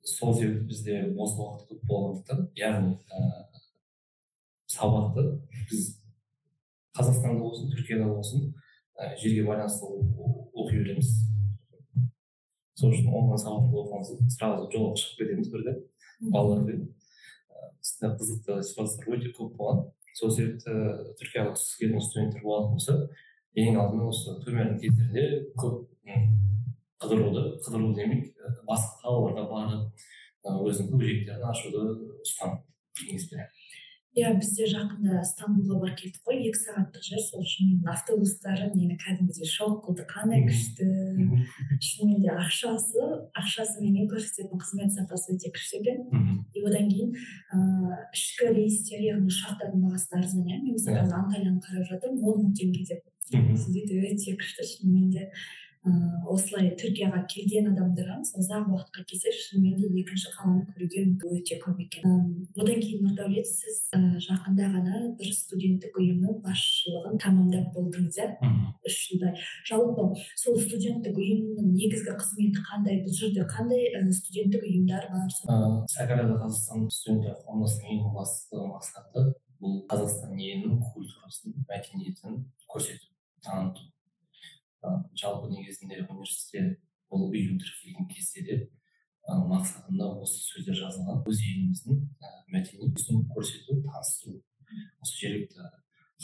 сол 0.07 0.35
себепті 0.35 0.67
бізде 0.71 1.01
бос 1.17 1.35
уақыт 1.35 1.71
көп 1.71 1.87
болғандықтан 1.91 2.49
яғни 2.59 2.95
ыыы 2.95 3.47
сабақты 4.71 5.25
біз 5.71 5.87
қазақстанда 6.97 7.43
болсын 7.43 7.73
түркияда 7.73 8.07
болсын 8.11 8.47
ә, 8.99 9.17
жерге 9.21 9.45
байланысты 9.47 9.87
оқи 9.87 10.79
береміз. 10.79 11.11
Сол 12.77 12.93
үшін 12.93 13.11
онлайн 13.11 13.43
сабақты 13.43 13.83
оқыған 13.83 14.31
сразу 14.37 14.71
жолға 14.73 15.01
шығып 15.03 15.21
кетеміз 15.23 15.53
бірден 15.53 15.83
балалармен 16.33 16.87
осындай 17.81 18.17
қызықты 18.21 18.63
ситуациялар 18.63 19.19
өте 19.19 19.35
көп 19.37 19.55
болған. 19.59 19.85
Сол 20.17 20.33
себепті 20.33 20.75
түркияға 21.21 21.55
түскісі 21.57 21.83
келген 21.83 22.07
студенттер 22.07 22.47
болатын 22.47 22.79
болса 22.79 22.99
ең 23.57 23.81
алдымен 23.81 24.09
осы 24.13 24.39
кездерде 24.45 25.27
көп 25.61 25.85
қыдыруды 27.03 27.45
қыдыру 27.65 27.93
демек 27.97 28.31
басқа 28.69 29.03
қалаларға 29.05 29.47
барып 29.53 30.67
өзінің 30.71 30.93
көкжиектерін 30.95 31.49
ашуды 31.51 31.85
ұсынамын 32.23 32.63
кеңес 33.03 33.31
беремін 33.33 33.55
иә 34.17 34.31
бізде 34.39 34.65
жақында 34.71 35.21
стамбулға 35.29 35.79
барып 35.83 35.99
келдік 36.01 36.23
қой 36.25 36.39
екі 36.49 36.61
сағаттық 36.63 37.03
жер 37.05 37.21
сол 37.21 37.43
шынымен 37.45 37.91
автобустары 37.93 38.71
мені 38.73 38.97
кәдімгідей 39.03 39.49
шок 39.51 39.83
қылды 39.85 40.07
қандай 40.09 40.47
күшті. 40.47 40.87
Шынымен 41.85 42.23
де 42.25 42.31
ақшасы 42.33 43.05
ақшасыменен 43.37 44.09
көрсететін 44.09 44.57
қызмет 44.63 44.97
сапасы 44.97 45.37
өте 45.37 45.53
күшті 45.53 45.83
екен. 45.83 46.01
И 46.57 46.65
одан 46.65 46.89
кейін 46.89 47.13
ыыы 47.13 48.01
ішкі 48.17 48.55
рейстер 48.57 49.05
яғни 49.05 49.29
ұшақтардың 49.29 49.85
бағасы 49.85 50.17
арзан 50.17 50.49
иә 50.49 50.63
мен 50.65 50.79
мысалы 50.79 51.03
қазір 51.03 51.21
анталияны 51.21 51.61
қарап 51.61 51.93
жатырмын 51.93 52.25
он 52.25 52.41
мың 52.47 52.57
теңге 52.57 52.89
деп. 52.89 53.05
Өте 53.37 54.39
күшті 54.41 54.71
шынымен 54.73 55.13
де. 55.13 55.29
Осылай 56.33 56.73
түркияға 56.81 57.23
келген 57.31 57.71
адамдарға 57.71 58.17
мысалы 58.21 58.43
ұзақ 58.43 58.71
уақытқа 58.75 59.05
келсе 59.11 59.33
шынымен 59.35 59.77
де 59.79 59.91
екінші 60.03 60.33
қаланы 60.35 60.65
көруге 60.73 61.05
өте 61.39 61.59
көп 61.63 61.81
екен. 61.85 62.17
Одан 62.59 62.81
кейін 62.83 63.07
нұрдәулет 63.07 63.47
сіз 63.47 63.79
ыыы 63.95 64.21
жақында 64.27 64.69
ғана 64.75 65.03
бір 65.21 65.33
студенттік 65.37 65.99
ұйымның 66.01 66.41
басшылығын 66.45 67.23
тәмамдап 67.23 67.71
болдыңыз 67.77 68.19
иә? 68.19 68.29
Үш 68.87 68.99
жылдай. 69.13 69.39
Жалпы 69.71 70.09
сол 70.43 70.59
студенттік 70.67 71.17
ұйымның 71.23 71.73
негізгі 71.77 72.19
қызметі 72.19 72.67
қандай 72.67 73.03
бұл 73.07 73.15
жерде? 73.15 73.47
Қандай 73.47 73.91
студенттік 74.11 74.67
ұйымдар 74.67 75.11
бар? 75.15 75.27
Ыыы 75.47 75.83
сәкәрада 75.95 76.39
қазақстан 76.43 76.87
студенттер 76.91 77.39
қауымдастығының 77.47 78.07
ең 78.07 78.15
басты 78.17 78.63
мақсаты 78.75 79.27
бұл 79.63 79.83
қазақстан 79.91 80.35
елінің 80.37 80.81
культурасын 80.93 81.55
мәдениетін 81.71 82.43
көрсету 82.71 83.13
таныту. 83.47 83.87
Жалпы 85.19 85.51
негізінде 85.53 86.03
университетте 86.07 86.81
бұл 87.11 87.29
ұйым 87.31 87.59
тіркелген 87.63 88.09
кезде 88.11 88.45
де 88.47 88.59
мақсатында 89.27 90.09
осы 90.23 90.39
сөздер 90.45 90.79
жазылған. 90.79 91.25
Өз 91.27 91.41
еліміздің 91.43 92.03
мәдени 92.55 92.85
үлгісін 92.87 93.25
көрсету 93.33 93.81
таныстыру 93.87 94.39
осы 95.03 95.19
жергілікті 95.23 95.67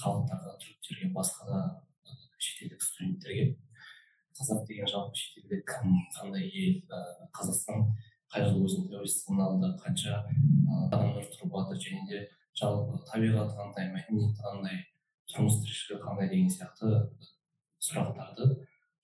халықтарға 0.03 0.55
түріктерге 0.63 1.11
басқа 1.17 1.49
да 1.51 1.61
шетелдік 2.39 2.83
студенттерге 2.83 3.47
қазақ 4.39 4.65
деген 4.69 4.89
жалпы 4.91 5.19
шетелде 5.19 5.61
кім 5.69 5.99
қандай 6.17 6.47
ел 6.49 6.79
қазақстан 7.37 7.91
қай 8.33 8.47
жылы 8.47 8.65
өзінің 8.67 8.89
тәуелсіздігін 8.95 9.43
алды 9.47 9.71
қанша 9.83 10.23
адамдар 10.89 11.29
тұрып 11.35 11.53
жатыр 11.59 11.83
және 11.85 12.07
де 12.09 12.23
жалпы 12.59 13.03
табиғаты 13.11 13.59
қандай 13.59 13.91
мәдениеті 13.93 14.47
қандай 14.47 14.81
тұрмыс 15.33 15.61
тіршілігі 15.67 16.01
қандай 16.07 16.31
деген 16.33 16.51
сияқты 16.57 16.93
сұрақтарды 17.83 18.49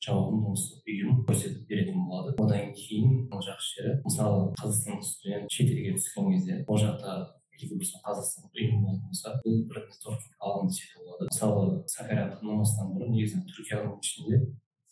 жауабын 0.04 0.44
осы 0.52 0.78
ұйым 0.87 1.25
көрсетіп 1.26 1.66
беретін 1.70 2.04
болады. 2.06 2.37
Одан 2.38 2.70
кейін 2.76 3.26
жақсы 3.32 3.80
жері 3.80 3.97
мысалы 4.04 4.52
қазақстандық 4.61 5.08
студент 5.08 5.50
шетелге 5.50 5.97
түскен 5.99 6.30
кезде 6.35 6.61
ол 6.66 6.78
жақта 6.78 7.16
белгілі 7.50 7.80
бір 7.80 7.90
қазақстандық 8.06 8.62
ұйым 8.62 8.85
болатын 8.85 9.11
болса 9.11 9.35
бұл 9.42 9.58
бір 9.73 9.82
нетворкинг 9.88 10.38
алаң 10.38 10.70
десе 10.70 10.87
болады. 11.00 11.28
Мысалы 11.32 11.82
сакаря 11.90 12.28
таңдамастан 12.37 12.94
бұрын 12.94 13.14
негізінен 13.16 13.50
түркияның 13.50 13.99
ішінде 13.99 14.40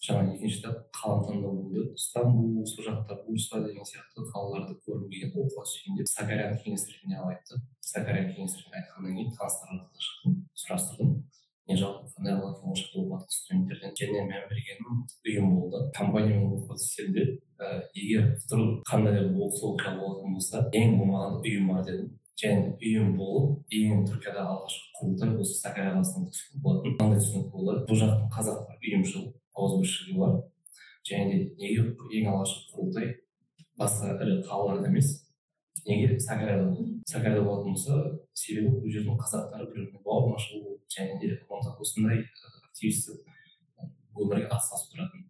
жаңа 0.07 0.35
екінші 0.35 0.61
этап 0.61 0.83
қаланы 0.95 1.29
таңдау 1.31 1.55
болды. 1.63 1.87
Стамбул 1.99 2.67
сол 2.67 2.85
жақта 2.91 3.21
бурса 3.27 3.63
деген 3.63 3.87
сияқты 3.87 4.27
қалаларды 4.33 4.77
көргім 4.83 5.09
келген 5.15 5.33
оқуға 5.39 5.65
түскенде 5.71 6.07
сакаряны 6.11 6.59
кеңес 6.63 6.85
ретінде 6.91 7.17
алып 7.23 7.37
айтты 7.37 7.63
сакаря 7.81 8.27
кеңес 8.35 8.59
ретінде 8.59 8.83
айтқаннан 8.83 9.17
кейін 9.17 9.33
таныстар 9.39 9.73
арқылы 9.77 10.07
шықтым 10.07 10.37
сұрастырдым. 10.63 11.17
Мен 11.67 11.79
жалпы 11.81 12.07
қандай 12.15 12.37
оқып 12.39 12.77
жатқан 12.79 13.25
студенттерден 13.35 13.95
және 13.99 14.21
мән 14.29 14.45
бергенім 14.51 15.01
ұйым 15.27 15.49
болды. 15.57 15.81
Компаниямен 15.97 16.63
түссем 16.69 17.13
де 17.13 17.25
ә, 17.59 17.83
егер 17.95 18.37
вдруг 18.45 18.85
қандай 18.87 19.19
оқыс 19.27 19.65
оқиға 19.67 19.97
болатын 19.99 20.37
болса 20.37 20.63
ең 20.73 20.95
болмағанда 21.01 21.43
ұйым 21.43 21.73
бар 21.73 21.83
дедім. 21.89 22.13
Және 22.37 22.77
ұйым 22.77 23.17
болып 23.17 23.75
ең 23.75 24.05
түркиядағы 24.07 24.53
алғашқы 24.55 24.95
құрылтай 25.01 25.37
осы 25.41 25.59
сакария 25.59 25.95
қаласында 25.97 26.31
өткізген 26.31 26.63
болатын. 26.63 26.97
Мынандай 27.01 27.23
түсінік 27.25 27.51
болды. 27.51 27.77
Бұл 27.89 28.01
жақтың 28.03 28.33
қазақтар 28.37 28.83
ұйымшыл 28.87 29.29
ауызбіршілігі 29.57 30.19
бар. 30.21 30.35
Және 31.11 31.31
де 31.33 31.39
неге 31.63 31.87
ең 32.21 32.29
алғашқы 32.35 32.77
құрылтай 32.77 33.15
басқа 33.81 34.15
ірі 34.21 34.43
қалаларда 34.47 34.91
емес 34.93 35.15
неге 35.87 36.21
сакарияда 36.21 36.69
болды? 36.69 37.01
Сакарияда 37.09 37.45
болатын 37.49 37.73
болса 37.73 38.01
себебі 38.35 38.83
бұл 38.83 38.93
жердің 38.93 39.19
қазақтары 39.23 39.71
бір 39.71 39.87
біріне 39.87 40.05
бауырмашыл 40.05 40.76
және 40.93 41.19
де 41.21 41.33
осындай 41.51 42.23
активистік 42.69 43.25
өмірге 44.17 44.49
атсалысып 44.53 44.95
тұратын 44.95 45.27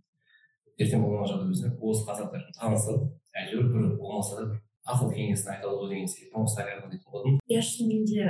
ертең 0.76 1.02
болмаған 1.04 1.30
жағдайда 1.30 1.52
өзіне 1.54 1.72
осы 1.90 2.06
қазақтармен 2.08 2.56
танысып 2.60 3.40
әйтеуір 3.40 3.68
бір 3.72 3.88
болмаса 4.00 4.42
да 4.42 4.60
ақыл 4.86 5.10
кеңесін 5.16 5.50
айта 5.54 5.70
алу 5.70 5.88
деген 5.90 6.06
себептен 6.10 6.44
осы 6.44 6.58
сакарияға 6.60 6.90
дейтін 6.92 7.14
болдым 7.14 7.38
иә 7.50 7.62
шынымен 7.68 8.04
де 8.06 8.26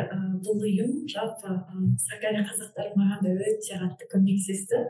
бұл 0.47 0.63
ұйым 0.69 0.95
жалпы 1.13 1.53
сакария 2.01 2.47
қазақтары 2.49 2.95
маған 2.97 3.27
да 3.27 3.35
өте 3.51 3.81
қатты 3.83 4.09
көмектесті 4.15 4.81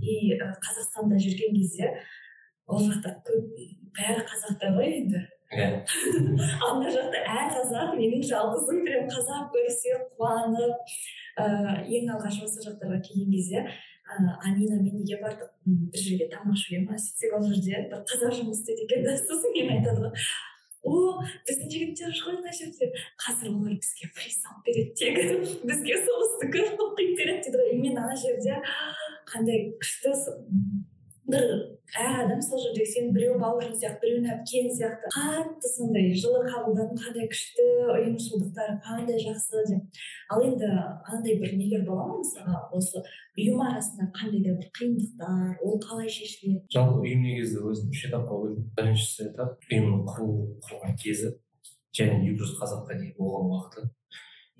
и 0.00 0.16
қазақстанда 0.38 1.20
жүрген 1.20 1.58
кезде 1.58 1.92
ол 2.70 2.86
жақта 2.86 3.18
көп 3.26 3.60
бәрі 3.98 4.24
қазақтар 4.30 4.78
ғой 4.78 4.96
енді 5.02 5.26
ана 5.50 6.90
жақта 6.94 7.22
әр 7.26 7.48
қазақ 7.56 7.94
менің 7.98 8.22
жалғызым 8.28 8.84
прям 8.86 9.08
қазақ 9.10 9.48
көрсе 9.54 9.96
қуанып 10.14 10.92
ыыы 11.42 11.72
ең 11.98 12.12
алғаш 12.14 12.36
осы 12.46 12.62
жақтарға 12.68 13.00
келген 13.08 13.32
кезде 13.34 13.64
ыыы 13.64 14.36
аминамен 14.46 15.00
неге 15.00 15.18
бардық 15.22 15.50
бір 15.66 16.04
жерге 16.04 16.28
тамақ 16.30 16.54
ішуге 16.54 16.84
ма 16.84 17.00
сөйтсек 17.02 17.34
ол 17.34 17.42
жерде 17.48 17.82
бір 17.90 18.04
қазақ 18.12 18.36
жұмыс 18.38 18.62
істейді 18.62 18.86
екен 18.86 19.04
да. 19.08 19.16
Сосын 19.18 19.56
кейін 19.56 19.74
айтады. 19.74 20.00
Ғой 20.04 20.14
о 20.86 21.26
біздің 21.48 21.68
жігіттер 21.74 22.14
ғой 22.24 22.38
мына 22.38 22.54
жерде 22.56 22.92
қазір 23.20 23.50
олар 23.50 23.74
бізге 23.74 24.06
приз 24.16 24.38
алып 24.48 24.70
береді 24.70 24.94
тегін 25.02 25.42
бізге 25.66 25.98
соғысты 26.06 26.52
көріп 26.54 26.86
оқиды 26.86 27.18
береді 27.18 27.42
дейді 27.50 27.58
ғой. 27.58 27.74
И 27.74 27.82
мен 27.82 27.98
ана 27.98 28.16
жерде 28.16 28.62
қандай 29.26 29.66
күшті 29.82 30.14
бір 31.32 31.46
әр 31.98 32.24
адам 32.24 32.40
сол 32.42 32.60
жерде 32.62 32.84
сен 32.86 33.10
біреу 33.14 33.36
бауырың 33.40 33.72
сияқты 33.74 34.04
біреуің 34.04 34.28
әпкең 34.34 34.68
сияқты 34.76 35.10
қатты 35.14 35.70
сондай 35.72 36.12
жылы 36.14 36.44
қабылдадым 36.46 37.00
қандай 37.00 37.26
күшті 37.32 37.66
ұйымшылдықтары 37.96 38.76
қандай 38.86 39.18
жақсы 39.24 39.64
деп. 39.70 40.00
Ал 40.30 40.44
енді 40.46 40.70
андай 41.10 41.38
бір 41.42 41.56
нелер 41.58 41.84
бола 41.88 42.06
ма 42.06 42.20
мысалға? 42.20 42.62
Осы 42.78 43.02
ұйым 43.36 43.62
арасында 43.66 44.10
қандай 44.14 44.44
да 44.46 44.56
бір 44.60 44.70
қиындықтар 44.78 45.66
ол 45.66 45.78
қалай 45.82 46.10
шешіледі? 46.10 46.64
Жалпы 46.70 47.02
ұйым 47.02 47.24
негізі 47.26 47.64
өзін 47.72 47.94
үш 47.94 48.04
этапқа 48.10 48.42
бөлдім 48.44 48.68
біріншісі 48.78 49.30
этап 49.30 49.70
ұйымның 49.70 50.04
құрылу 50.10 50.50
құрылған 50.66 51.00
кезі 51.02 51.34
және 51.96 52.20
екі 52.22 52.36
жүз 52.38 52.58
қазаққа 52.60 53.00
дейін 53.00 53.16
болған 53.18 53.50
уақыты. 53.50 53.90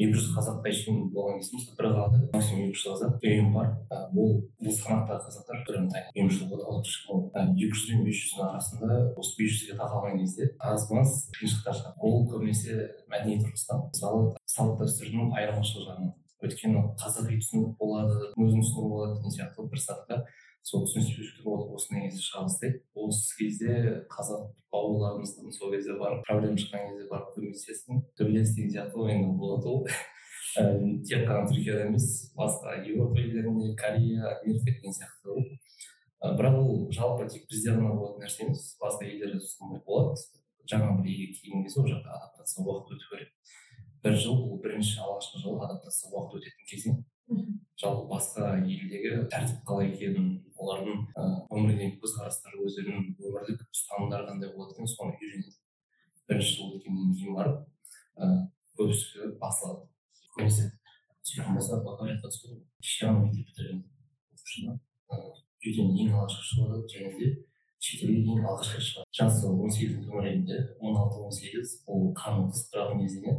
Екі 0.01 0.17
жүз 0.17 0.31
қазаққа 0.33 0.73
шейін 0.73 1.01
болған 1.13 1.41
кезде 1.41 1.59
мысалы 1.59 1.77
бір 1.77 1.89
қалада 1.93 2.21
максимум 2.33 2.63
екі 2.71 2.79
жүз 2.81 2.87
қазақ 2.95 3.27
ұйым 3.29 3.51
бар. 3.53 3.69
Ол 4.17 4.33
бұл 4.65 4.77
санаттағы 4.79 5.27
қазақтар 5.27 5.59
бір 5.61 5.67
бірін 5.69 5.89
таниды 5.93 6.15
ұйымшылдығы 6.17 6.63
толық 6.65 6.89
ешкім 6.89 7.19
екі 7.53 7.69
жүз 7.75 7.85
бен 7.91 8.01
бес 8.07 8.23
жүздің 8.23 8.47
арасында 8.49 8.99
осы 9.21 9.37
бес 9.37 9.59
жүзге 9.59 9.77
тақалған 9.83 10.23
кезде 10.23 10.49
аз 10.71 10.89
маз 10.91 11.17
қиыншылықтар 11.37 11.79
шығады 11.81 12.09
ол 12.09 12.27
көбінесе 12.33 12.79
мәдени 13.13 13.45
тұрғысынан 13.45 13.85
мысалы 13.91 14.23
салт 14.49 14.81
дәстүрдің 14.81 15.35
айырмашылығы 15.37 15.91
жағынан. 15.91 16.15
Өйткені 16.41 16.81
қазақи 16.97 17.37
түсінік 17.37 17.75
болады 17.77 18.31
өзінің 18.41 18.65
түсінігі 18.65 18.89
болады 18.89 19.19
деген 19.19 19.35
сияқты 19.37 19.67
бір 19.69 19.83
сатыда 19.85 20.23
сол 20.63 20.85
түсініспеушіліктер 20.87 21.45
болып 21.45 21.75
осындай 21.79 22.09
кезде 22.09 22.23
шыға 22.27 22.45
бастайды 22.47 22.83
осы 22.95 23.37
кезде 23.39 23.77
қазақ 24.13 24.49
бауырларымыздың 24.75 25.55
сол 25.57 25.75
кезде 25.75 25.97
барып 26.01 26.25
проблема 26.29 26.61
шыққан 26.61 26.89
кезде 26.91 27.09
барып 27.11 27.37
көмектесесің 27.37 28.03
төбелес 28.21 28.55
деген 28.57 28.75
сияқты 28.77 29.01
ғой 29.01 29.15
енді 29.17 29.37
болады 29.41 29.73
ол 29.73 29.87
тек 31.07 31.25
қана 31.29 31.47
түркияда 31.49 31.89
емес 31.89 32.07
басқа 32.37 32.77
еуропа 32.85 33.23
елдерінде 33.23 33.75
корея 33.81 34.35
америка 34.37 34.77
деген 34.77 34.97
сияқты 34.99 35.35
ғой 35.35 35.49
бірақ 36.21 36.57
ол 36.61 36.91
жалпы 36.93 37.27
тек 37.33 37.47
бізде 37.49 37.73
ғана 37.73 37.95
болатын 37.97 38.27
нәрсе 38.27 38.45
емес 38.45 38.77
басқа 38.81 39.07
елдерде 39.09 39.41
сондай 39.41 39.81
болады. 39.87 40.21
Жаңа 40.69 40.99
бір 40.99 41.09
елге 41.09 41.33
келген 41.39 41.65
кезде 41.65 41.81
ол 41.81 41.89
жақта 41.89 42.13
адаптация 42.19 42.65
уақыт 42.65 42.93
өту 42.97 43.09
керек. 43.09 43.31
Бір 44.05 44.19
жыл 44.21 44.37
бұл 44.43 44.61
бірінші 44.61 45.01
алғашқы 45.01 45.41
жыл 45.41 45.57
адаптация 45.65 46.13
уақыт 46.13 46.37
өтетін 46.43 46.69
кезең. 46.69 47.01
Жалпы 47.81 48.09
басқа 48.11 48.51
елдегі 48.61 49.25
тәртіп 49.33 49.63
қалай 49.69 49.91
екенін 49.95 50.29
олардың 50.61 51.07
деген 51.71 51.95
көзқарастары 52.03 52.61
өздерінің 52.67 53.15
өмірлік 53.17 53.63
ұстанымдары 53.73 54.29
қандай 54.29 54.53
болады 54.55 54.77
екен 54.77 54.91
соны 54.91 55.17
үйренеді. 55.17 55.57
бірінші 56.29 56.57
жыл 56.57 56.75
өткеннен 56.77 57.15
кейін 57.17 57.35
барып 57.35 57.63
ыыы 58.21 58.43
көбісі 58.79 59.33
басылады. 59.41 59.89
Көбінесе 60.37 60.71
сөйтетін 61.25 61.57
болса 61.57 61.81
бакалавриатқа 61.85 62.31
түскен 62.31 62.61
кеше 62.85 63.07
ғана 63.07 63.25
мектеп 63.25 63.49
бітірген 63.49 63.81
оқушыны 64.37 64.77
үйден 65.61 65.97
ең 66.05 66.13
алғашқы 66.17 66.45
шығады 66.51 66.83
және 66.93 67.11
де 67.19 67.31
шетелге 67.81 68.35
ең 68.37 68.47
алғашқы 68.47 68.81
шығады. 68.87 69.09
Жасы 69.17 69.49
он 69.49 69.73
сегіздің 69.73 70.07
төңірегінде 70.07 70.61
он 70.81 70.97
алты 71.01 71.25
он 71.25 71.33
сегіз 71.33 71.75
ол 71.87 72.13
қанын 72.17 72.49
қызықтыратын 72.53 73.03
кезеңі. 73.05 73.37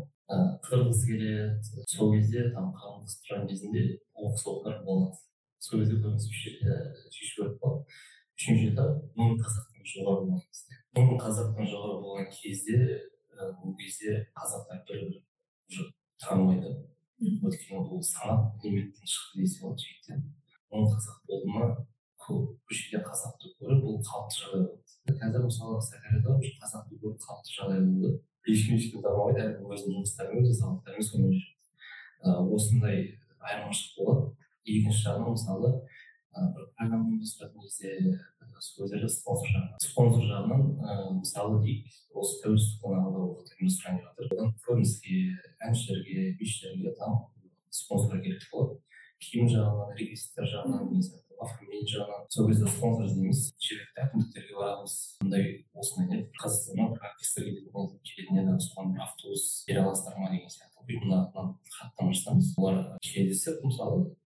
Қырғысы 0.66 1.08
келеді. 1.10 1.84
Сол 1.88 2.14
кезде 2.16 2.50
там 2.54 2.70
қанын 2.76 3.02
қыстырған 3.08 3.48
кезінде 3.50 3.82
оқыс 4.28 4.46
оқиғалар 4.52 4.84
болады 4.86 5.20
сол 5.66 5.82
кезде 5.82 5.98
көбінесе 6.04 6.30
шешу 7.16 7.36
керек 7.38 7.58
болады 7.62 7.82
үшінші 8.38 8.72
этап 8.72 8.92
мың 9.18 9.36
қазақтан 9.42 9.90
жоғары 9.94 10.26
болған 10.28 10.44
кезде 10.48 10.80
мың 10.98 11.20
қазақтан 11.26 11.72
жоғары 11.74 11.98
болған 12.06 12.30
кезде 12.38 12.80
ол 13.42 13.76
кезде 13.82 14.16
қазақтар 14.38 14.84
бір 14.88 15.04
бір 15.10 15.20
уже 15.70 15.88
танымайды 16.26 16.74
өйткені 17.22 17.84
бұл 17.90 18.02
санат 18.02 18.66
элементтен 18.66 19.14
шықты 19.14 19.44
десе 19.44 19.62
болады 19.62 19.86
жиектен 19.86 20.26
мың 20.74 20.90
қазақ 20.96 21.22
болды 21.30 21.54
ма 21.56 21.70
көшеде 22.26 23.02
қазақты 23.06 23.54
көріп 23.60 23.86
бұл 23.86 24.02
қалыпты 24.10 24.42
жағдай 24.42 24.66
болды 24.66 25.18
қазір 25.22 25.46
мысалы 25.48 25.82
сырдарияда 25.88 26.36
уже 26.38 26.52
қазақты 26.62 27.00
көріп 27.02 27.24
қалыпты 27.26 27.56
жағдай 27.58 27.82
болды 27.88 28.12
ешкім 28.54 28.78
ешкім 28.78 29.06
танымайды 29.06 29.44
әркім 29.46 29.74
өзінің 29.76 29.98
жұмыстарымен 29.98 30.46
өзінің 30.46 30.62
сабақтарымен 30.62 31.08
сонымен 31.10 31.34
жүреді 31.42 32.56
осындай 32.58 33.00
айырмашылық 33.48 33.98
болады. 33.98 34.28
Екінші 34.66 35.04
жағынан 35.08 35.36
мысалы 35.36 35.72
бір 36.32 36.68
программа 36.78 37.10
ұйымдастыратын 37.10 37.64
кезде 37.66 37.96
спонсор 38.62 39.50
жағынан 39.50 39.82
спонсор 39.82 40.28
жағынан 40.30 40.62
ыыы 40.86 41.16
мысалы 41.18 41.60
дейік 41.64 41.90
осы 42.22 42.38
тәуелсіздік 42.44 42.84
күні 42.86 43.00
алдағы 43.02 43.26
уақытта 43.26 43.58
ұйымдастырайын 43.58 43.98
деп 43.98 44.22
жатыр 44.22 44.38
одан 44.38 44.54
көрініске 44.68 45.18
әншілерге 45.68 46.28
бишілерге 46.40 46.94
там 47.00 47.18
спонсор 47.72 48.22
керек 48.22 48.46
болады. 48.54 48.80
Киім 49.22 49.50
жағынан 49.52 49.92
реквизиттер 49.98 50.48
жағынан 50.54 51.02
сияқты 51.02 51.36
оформление 51.42 51.90
жағынан. 51.90 52.26
Сол 52.30 52.48
кезде 52.50 52.70
спонсор 52.70 53.06
іздейміз. 53.06 53.42
Жергілікті 53.66 54.04
әкімдіктерге 54.06 54.58
барамыз. 54.58 54.96
Мындай 55.22 55.48
осындай 55.74 56.08
не? 56.10 56.22
Қазақстаннан 56.42 56.91
show 63.82 64.21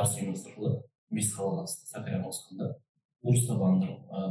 жарысы 0.00 0.24
ұйымдастырылды. 0.24 0.82
Бес 1.10 1.32
қала 1.34 1.60
қатысты 1.60 1.88
сакарияға 1.90 2.30
қосқанда 2.30 2.68
бурса 3.22 3.56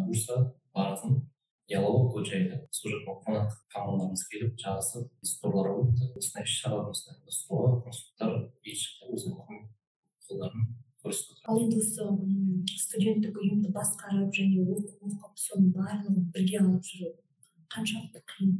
бурса 0.07 0.37
баратын 0.73 1.29
ялова 1.69 2.11
кочайды. 2.11 2.61
Сол 2.71 2.93
жақтан 2.95 3.19
қонақ 3.25 3.57
командамыз 3.73 4.25
келіп 4.31 4.57
жарысып 4.57 5.09
сторлар 5.21 5.73
өтті 5.75 6.09
осындай 6.17 6.47
іс 6.47 6.55
шараларды 6.63 6.93
ұйымдастыруға 6.95 7.81
консулдықтар 7.85 8.33
елшіліктер 8.65 9.13
өздерінің 9.13 9.61
қолдарын 10.29 10.65
көрсетіп 11.03 11.45
ал 11.49 11.61
енді 11.61 11.79
осы 11.83 12.07
студенттік 12.85 13.37
ұйымды 13.43 13.71
басқарып 13.75 14.33
және 14.39 14.65
оқып 14.65 15.05
оқып 15.11 15.39
соның 15.45 15.71
барлығын 15.77 16.27
бірге 16.33 16.59
алып 16.63 16.83
жүру 16.89 17.13
қаншалықты 17.75 18.25
қиын. 18.33 18.59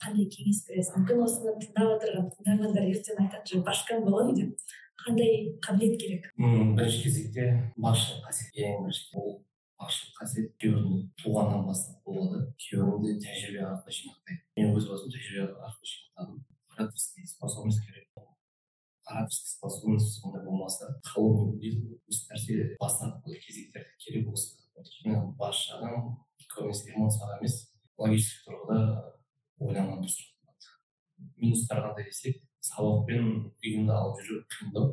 Қандай 0.00 0.24
кеңес 0.32 0.62
бересіз 0.64 0.94
мүмкін 0.96 1.18
осыны 1.26 1.52
тыңдап 1.60 1.90
отырған? 1.98 2.30
Тыңдармандар 2.32 2.86
ертең 2.88 3.18
айтады 3.20 3.58
башкам 3.66 4.06
боламын 4.06 4.38
деп 4.38 4.70
қандай 5.04 5.58
қабілет 5.64 5.96
керек? 6.00 6.26
Бірінші 6.36 7.02
кезекте 7.04 7.46
басшылық 7.80 8.26
қасиет 8.26 8.60
ең 8.60 8.84
бірінші 8.84 9.22
басшылық 9.80 10.18
қасиет 10.20 10.50
күйеуінің 10.60 11.02
туғаннан 11.22 11.66
бастап 11.68 12.04
болады. 12.04 12.42
Күйеуің 12.60 13.04
де 13.06 13.16
тәжірибе 13.24 13.64
арқылы 13.68 13.96
жинақтайды 13.96 14.40
мен 14.60 14.74
өз 14.76 14.88
басым 14.90 15.12
тәжірибе 15.14 15.46
арқылы 15.56 15.92
жинақтадым. 15.92 16.42
Ораторский 16.76 17.26
способность 17.26 17.84
керек. 17.86 18.08
Ораторский 19.04 19.50
способность 19.56 20.24
ондай 20.24 20.44
болмаса 20.44 20.92
қалу 21.06 21.56
дейді 21.58 22.00
осы 22.08 22.26
нәрсе 22.30 22.76
бастапқы 22.80 23.40
кезектерде 23.46 23.96
керек 24.04 24.28
осы 24.32 24.60
өйткені 24.76 25.32
басшы 25.40 25.74
адам 25.76 26.12
көбінесе 26.50 26.92
эмоцияға 26.94 27.38
емес 27.38 27.56
логический 27.98 28.46
тұрғыда 28.48 28.78
ойланған 29.60 30.04
дұрыс 30.04 30.18
минустар 31.40 31.82
қандай 31.84 32.08
десек 32.08 32.40
сабақ 32.64 33.06
пен 33.08 33.28
ұйымды 33.64 33.92
алып 33.96 34.22
жүру 34.26 34.40
қиындау 34.54 34.86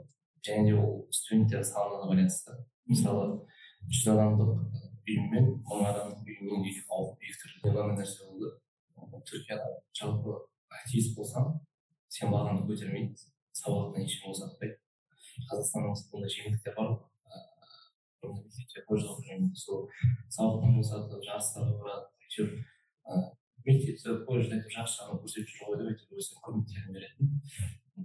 және 0.48 0.72
де 0.72 0.76
ол 0.80 1.08
студенттер 1.12 1.64
санына 1.68 2.08
байланысты. 2.08 2.56
Мысалы 2.88 3.26
жүз 3.92 4.08
адамдық 4.14 4.52
ұйым 5.08 5.30
мен 5.34 5.46
мың 5.68 5.86
адамдық 5.92 6.28
ұйымның 6.28 6.68
екі 6.68 6.82
түрлі 7.42 7.74
мынандай 7.74 8.04
нәрсе 8.04 8.28
болды. 8.28 8.50
Түркияда 9.28 9.68
жалпы 10.00 10.32
активист 10.72 11.16
болсаң 11.18 11.46
сен 12.12 12.32
бағаңды 12.32 12.68
көтермейді 12.70 13.28
сабақтан 13.58 14.06
ешкім 14.06 14.32
ұзатпайды 14.32 14.78
қазақстанда 15.50 15.88
ондай 16.16 16.32
жеңілдіктер 16.34 16.74
бар 16.78 16.88
ғой. 16.94 17.02
Сол 19.56 19.90
сабақтан 20.34 20.78
босатып 20.78 21.24
жарыстарға 21.28 21.74
барады 21.82 22.06
әйтеуір 22.26 22.52
мектепте 23.68 24.16
колледжде 24.28 24.58
әйтеуір 24.58 24.76
жақсы 24.78 25.02
жағын 25.02 25.22
көрсетіп 25.24 25.54
жүр 25.54 25.68
ғой 25.68 25.80
деп 25.82 25.90
әйтеуір 25.92 26.22
өзінің 26.22 26.44
көмектерін 26.48 26.96
беретін 26.96 27.32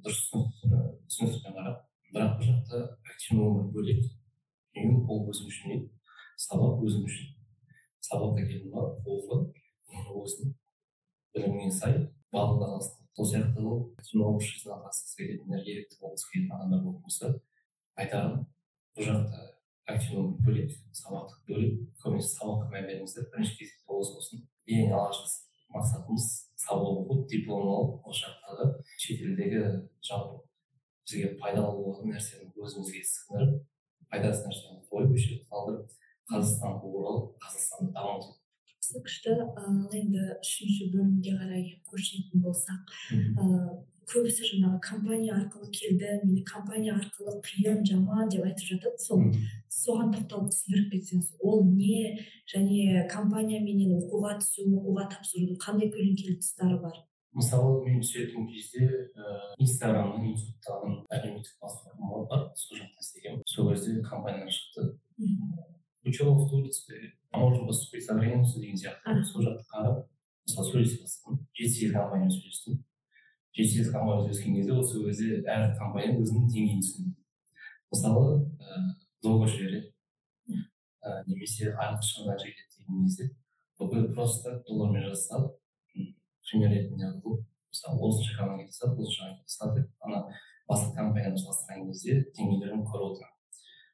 дұрыс 0.02 0.22
түсіністікпен 0.32 1.56
қарап 1.58 1.84
бірақ 2.12 2.32
бұл 2.38 2.48
жақта 2.48 2.80
активный 3.12 3.46
өмір 3.50 3.68
бөлек 3.76 4.08
мен 4.76 4.98
ол 5.06 5.28
өзім 5.30 5.52
үшін 5.52 5.72
не 5.72 5.78
сабақ 6.46 6.82
өзім 6.86 7.06
үшін 7.06 7.30
сабаққа 8.08 8.48
келдім 8.48 8.74
ба 8.74 8.88
оқы 9.14 9.38
өзің 10.22 10.52
біліміңе 11.36 11.70
сай 11.78 11.96
барлығы 12.34 12.68
қалсын 12.72 12.98
сол 13.16 13.30
сияқты 13.30 13.64
ол 13.68 14.34
обществоға 14.34 14.88
қатысқысы 14.88 15.18
келетіндер 15.20 15.70
ерікті 15.74 16.00
болғысы 16.00 16.30
келетін 16.32 16.54
адамдар 16.56 16.84
болатын 16.86 17.06
болса 17.06 17.32
айтарым 18.02 18.44
бұл 18.96 19.08
жақта 19.08 19.46
активный 19.92 20.34
бөлек 20.46 20.74
сабақтық 20.96 21.46
бөлек 21.48 21.80
көбінесе 22.02 22.34
сабаққа 22.38 22.70
мән 22.72 22.88
беріңіздер 22.88 23.28
бірінші 23.32 23.58
кезекте 23.60 23.98
осы 24.00 24.16
болсын 24.16 24.44
ең 24.66 24.94
алғашқы 24.96 25.51
мақсатымыз 25.74 26.26
сабақ 26.64 27.02
оқу 27.02 27.18
диплом 27.30 27.68
алу 27.68 28.00
осы 28.04 28.26
жақтағы 28.26 28.68
шетелдегі 28.96 29.62
жалпы 30.08 30.42
бізге 31.06 31.34
пайдалы 31.40 31.76
болатын 31.78 32.12
нәрсені 32.14 32.52
өзімізге 32.56 33.02
сіңіріп 33.12 33.58
пайдасыз 34.12 34.46
нәрсені 34.46 34.84
қойып 34.90 35.16
осы 35.16 35.28
жерде 35.28 35.48
қалдырып 35.52 35.96
қазақстанға 36.32 36.92
оралып 36.98 37.32
қазақстанды 37.44 37.92
дамыту. 37.96 38.36
Күшті 38.92 39.32
ал 39.40 39.94
енді 39.96 40.26
үшінші 40.42 40.90
бөлімге 40.92 41.32
қарай 41.38 41.64
көшетін 41.88 42.44
болсақ 42.44 42.92
ыыы 43.14 43.78
көбісі 44.12 44.48
жаңағы 44.50 44.80
компания 44.84 45.36
арқылы 45.38 45.70
келді 45.72 46.42
компания 46.44 46.96
арқылы 46.98 47.38
қиын 47.46 47.84
жаман 47.88 48.28
деп 48.28 48.44
айтып 48.44 48.74
жатады. 48.74 48.98
Сол 48.98 49.22
соған 49.72 50.12
тоқталып 50.14 50.50
түсіндіріп 50.52 50.92
кетсеңіз 50.92 51.30
ол 51.40 51.64
не 51.68 52.18
және 52.52 53.06
компанияменен 53.12 53.96
оқуға 53.98 54.36
түсу 54.42 54.68
оқуға 54.68 55.08
тапсырудың 55.14 55.58
қандай 55.64 55.90
көлеңкелі 55.94 56.36
тұстары 56.42 56.78
бар? 56.82 57.00
Мысалы 57.32 57.80
мен 57.86 58.02
түсетін 58.04 58.44
кезде 58.52 58.84
ыыы 59.16 59.54
инстаграмның 59.64 60.26
ютубтағы 60.34 60.90
әлеуметтік 61.16 61.54
платформалар 61.62 62.26
бар 62.28 62.42
сол 62.60 62.76
жақта 62.76 63.00
істегенмін. 63.00 63.42
Сол 63.48 63.70
кезде 63.72 64.02
компаниядан 64.04 64.52
шықты. 64.52 64.98
Учеба 66.04 66.34
в 66.34 66.50
турции 66.50 67.14
можно 67.32 67.66
поступить 67.66 68.04
за 68.04 68.14
границу 68.14 68.60
деген 68.60 68.76
сияқты. 68.76 69.24
Сол 69.24 69.46
жақты 69.46 69.64
қарап 69.72 70.04
мысалы 70.46 70.68
сөйлесе 70.72 71.00
бастадым. 71.00 71.46
жеті 71.54 71.70
сегіз 71.70 71.92
компаниямен 71.92 72.30
сөйлестім. 72.36 72.84
жеті 73.56 73.68
сегіз 73.70 73.92
компаниямен 73.92 74.28
сөйлескен 74.28 74.54
кезде 74.56 74.72
осы 74.72 75.04
кезде 75.06 75.42
әр 75.46 75.72
компания 75.78 76.18
өзінің 76.18 76.48
деңгейін 76.52 76.84
түсінді. 76.84 77.14
Мысалы 77.92 78.24
договор 79.22 79.48
жібереді 79.48 79.92
ә, 81.02 81.22
немесе 81.26 81.72
айлық 81.72 82.04
шығындар 82.06 82.42
жетеді 82.42 82.78
деген 82.78 83.04
кезде 83.06 83.28
бүкіл 83.78 84.08
просто 84.14 84.58
доллармен 84.68 85.06
жазса 85.08 85.40
пример 85.94 86.74
ретінде 86.74 87.10
қылып 87.22 87.44
мысалы 87.72 88.08
осынша 88.08 88.38
компания 88.38 88.72
салады 88.72 89.02
осынша 89.06 89.70
деп 89.76 90.08
ана 90.08 90.24
басқа 90.68 90.94
компаниямен 90.96 91.38
салыстырған 91.38 91.88
кезде 91.90 92.18
деңгейлерін 92.36 92.84
көріп 92.90 93.08
отырамын 93.12 93.32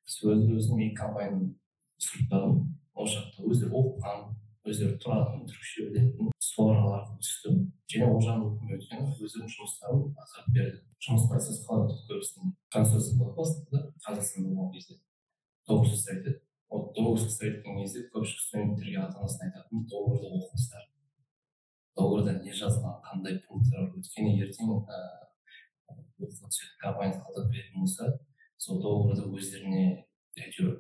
сол 0.08 0.42
өзім 0.56 0.82
екі 0.86 0.96
компанияны 0.98 1.54
сұрыптадым 2.02 2.58
ол 2.98 3.10
жақта 3.14 3.46
өздері 3.50 3.74
оқыған 3.80 4.24
өздері 4.68 4.98
тұратын 5.02 5.44
түрікше 5.48 5.88
білетін 5.88 6.32
сол 6.48 6.72
арқылы 6.74 7.18
түстім 7.24 7.60
және 7.92 8.08
ол 8.08 8.22
жағын 8.24 8.72
өйткені 8.76 9.12
өздерінің 9.14 9.52
жұмыстарын 9.54 10.06
атқарып 10.24 10.54
берді 10.56 10.80
жұмыс 11.06 11.28
процесі 11.30 11.64
қалай 11.66 11.86
өтеді 11.86 12.08
көбісінде 12.10 12.54
консультация 12.74 13.18
болады 13.20 13.36
бастапқыда 13.38 13.84
қазақстанда 14.06 14.54
болған 14.54 14.72
кезде 14.74 14.98
договор 15.68 17.18
составить 17.18 17.58
еткен 17.58 17.78
кезде 17.78 18.06
көпшілік 18.12 18.40
студенттерге 18.40 18.98
ата 19.02 19.18
анасына 19.20 19.50
айтатыным 19.50 19.84
договорды 19.90 20.30
оқыңыздар 20.38 20.84
договорда 21.98 22.32
не 22.40 22.52
жазған 22.56 22.96
қандай 23.04 23.36
пункттер 23.44 23.84
бар 23.84 23.98
өйткені 24.00 24.32
ертең 24.46 24.72
оқуға 24.76 24.98
түсетін 26.24 26.72
компания 26.80 27.20
алдап 27.20 27.50
беретін 27.52 27.84
болса 27.84 28.08
сол 28.56 28.80
договорды 28.82 29.28
өздеріне 29.28 29.84
әйтеуір 30.40 30.74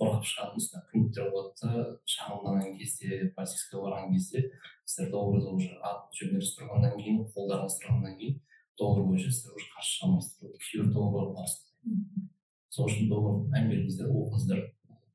қорғап 0.00 0.24
шығатын 0.32 0.62
үстіне 0.62 0.82
пункттер 0.92 1.30
болады 1.34 1.52
да 1.60 1.84
шағымданған 2.16 2.78
кезде 2.80 3.20
полицейскийге 3.36 3.84
барған 3.84 4.16
кезде 4.16 4.46
сіздер 4.84 5.12
договорды 5.12 5.52
уже 5.58 5.76
ат 5.90 6.08
жөндеріңіз 6.18 6.54
тұрғаннан 6.56 6.96
кейін 6.98 7.20
қолдарыңыз 7.36 7.78
тұрғаннан 7.82 8.16
кейін 8.22 8.40
договор 8.80 9.10
бойынша 9.12 9.30
сіздер 9.30 9.60
уже 9.60 9.70
қарсы 9.76 9.92
шыға 9.98 10.08
алмайсыздар 10.08 10.56
кейбір 10.70 10.92
договорлар 10.96 11.36
бар 11.36 12.32
сол 12.74 12.90
үшін 12.90 13.08
договор 13.10 13.44
мән 13.52 13.70
беріңіздер 13.70 14.10
оқыңыздар. 14.10 14.62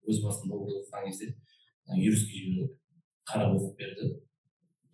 Өз 0.10 0.22
басым 0.24 0.50
договорды 0.54 0.80
оқыған 0.80 1.10
кезде 1.10 1.34
юристке 2.00 2.39
жібердік 2.39 2.78
қарап 3.30 3.58
оқып 3.58 3.78
берді. 3.84 4.10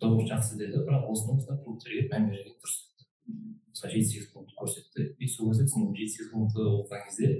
Договор 0.00 0.26
жақсы 0.28 0.58
деді 0.58 0.82
бірақ 0.84 1.06
осының 1.12 1.38
осындай 1.38 1.62
пункттерге 1.64 2.08
мән 2.10 2.28
берген 2.32 2.58
дұрыс 2.58 2.76
деді. 2.98 3.08
Мысалы 3.70 3.92
жеті 3.94 4.10
сегіз 4.10 4.28
пункт 4.34 4.52
көрсетті. 4.58 5.08
И 5.18 5.28
сол 5.28 5.52
кезде 5.52 5.68
түсіндім 5.70 5.94
жеті 5.96 6.16
сегіз 6.16 6.32
пунктты 6.34 6.66
оқыған 6.72 7.06
кезде 7.06 7.30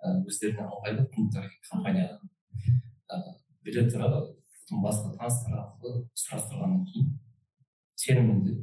өздеріне 0.00 0.64
ыңғайлы 0.64 1.06
пункттар 1.12 1.50
компаниядан 1.68 2.30
біле 3.64 3.84
тұра 3.90 4.08
басқа 4.70 5.12
таныстар 5.18 5.58
арқылы 5.60 6.04
сұрастырғаннан 6.22 6.86
кейін 6.88 7.10
сенімді 8.00 8.54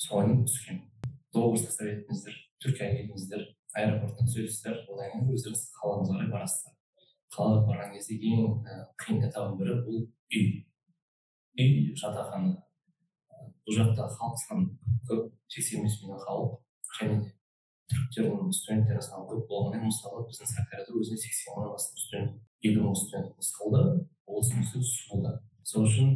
соған 0.00 0.44
түскен 0.46 0.80
договор 1.34 1.58
составить 1.60 2.04
етіңіздер 2.04 2.38
түркияға 2.64 2.96
келдіңіздер 3.00 3.44
аэропорттан 3.78 4.28
түсесіздер 4.28 4.78
одан 4.90 5.12
кейін 5.12 5.32
өздеріңіз 5.34 5.64
қалаңызға 5.78 6.16
қарай 6.16 6.30
барасыздар. 6.34 6.76
Қалаға 7.34 7.60
барған 7.68 7.92
кезде 7.94 8.16
ең 8.30 8.56
қиын 9.02 9.26
этабының 9.28 9.58
бірі 9.60 9.76
бұл 9.86 10.00
үй. 10.38 10.46
Үй 11.60 11.70
жатақхана. 12.00 12.56
Бұл 13.66 13.76
жақта 13.78 14.08
халық 14.16 14.40
саны 14.46 14.66
көп 15.06 15.30
сексен 15.52 15.86
бес 15.86 16.00
миллион 16.02 16.24
халық. 16.24 16.56
Және 16.98 17.20
де 17.22 17.32
түріктердің 17.90 18.52
студенттері 18.54 19.02
саны 19.02 19.26
көп 19.30 19.46
болғанымен 19.50 19.90
мысалы 19.90 20.26
біздің 20.28 20.50
сакарада 20.50 20.94
өзіне 20.98 21.22
сексен 21.22 21.56
мыңнан 21.56 21.76
астам 21.78 22.02
студент 22.02 22.36
елу 22.66 22.84
мың 22.86 22.98
студент 22.98 23.32
мысалда 23.38 23.82
үстіне 24.40 24.82
суда 24.90 25.32
сол 25.70 25.86
үшін 25.88 26.12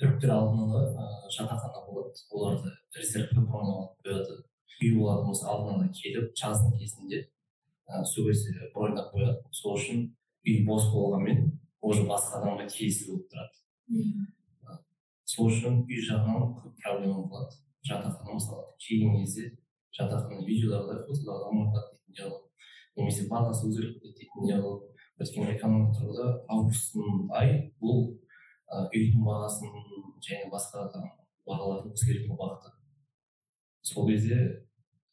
түріктер 0.00 0.32
алдын 0.34 0.62
ала 0.64 0.82
жатақхана 1.36 1.84
болады 1.88 2.24
оларды 2.30 2.72
резервке 2.96 3.40
бронировать 3.40 3.98
қояды. 4.04 4.38
Үй 4.80 4.94
болатын 4.96 5.28
болса 5.28 5.48
алдын 5.52 5.74
ала 5.74 5.88
келіп 6.00 6.32
жаздың 6.38 6.78
кезінде 6.78 7.24
сол 8.12 8.28
кезде 8.28 8.70
бронировать 8.74 9.12
қояды. 9.12 9.40
Сол 9.50 9.76
үшін 9.76 10.04
үй 10.46 10.62
бос 10.66 10.88
болғанмен 10.92 11.50
уже 11.82 12.06
басқа 12.08 12.40
адамға 12.40 12.68
тиесілі 12.72 13.16
болып 13.16 13.26
тұрады. 13.32 14.26
Сол 15.24 15.50
үшін 15.50 15.82
үй 15.84 16.00
жағынан 16.08 16.54
көп 16.60 16.78
проблема 16.82 17.26
болады. 17.26 17.58
Жатақхана 17.82 18.38
мысалы 18.38 18.64
келген 18.78 19.18
кезде 19.20 19.50
жатақхана 19.98 20.46
видеодағыдай 20.46 21.04
фотодағыдай 21.08 21.52
ұмытады 21.52 21.88
дейтін 21.92 22.16
диалог 22.16 22.44
немесе 22.96 23.26
бағасы 23.28 23.66
өзгеріп 23.68 23.96
кетеді 23.98 24.18
дейтін 24.20 24.46
диалог 24.48 24.84
өйткені 25.22 25.56
экономикалық 25.56 25.98
тұрғыда 25.98 26.28
августың 26.54 27.26
ай 27.40 27.50
бұл 27.82 28.04
үйдің 28.72 29.26
бағасын 29.26 29.74
және 30.24 30.48
басқа 30.52 30.86
да 30.94 31.02
бағалардың 31.48 31.96
өзгеретін 31.96 32.38
уақыты 32.38 32.72
сол 33.82 34.08
кезде 34.08 34.38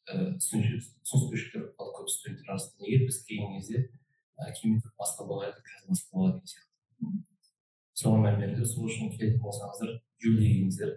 түсініспеушіліктер 0.10 1.66
болады 1.78 1.96
көп 2.00 2.08
студенттер 2.14 2.54
арасында 2.54 2.86
неге 2.86 3.06
біз 3.06 3.18
келген 3.28 3.52
кезде 3.58 3.84
кемитов 4.62 4.94
басқа 5.02 5.28
баға 5.30 5.50
еді 5.50 5.60
қазір 5.68 5.92
басқа 5.92 6.10
баға 6.16 6.30
деген 6.34 6.50
сияқты. 6.54 6.72
Соған 8.00 8.26
мән 8.26 8.40
беріңіздер 8.40 8.70
сол 8.72 8.88
үшін 8.88 9.12
келетін 9.14 9.42
болсаңыздар 9.44 9.92
июльде 10.24 10.46
келіңіздер 10.48 10.92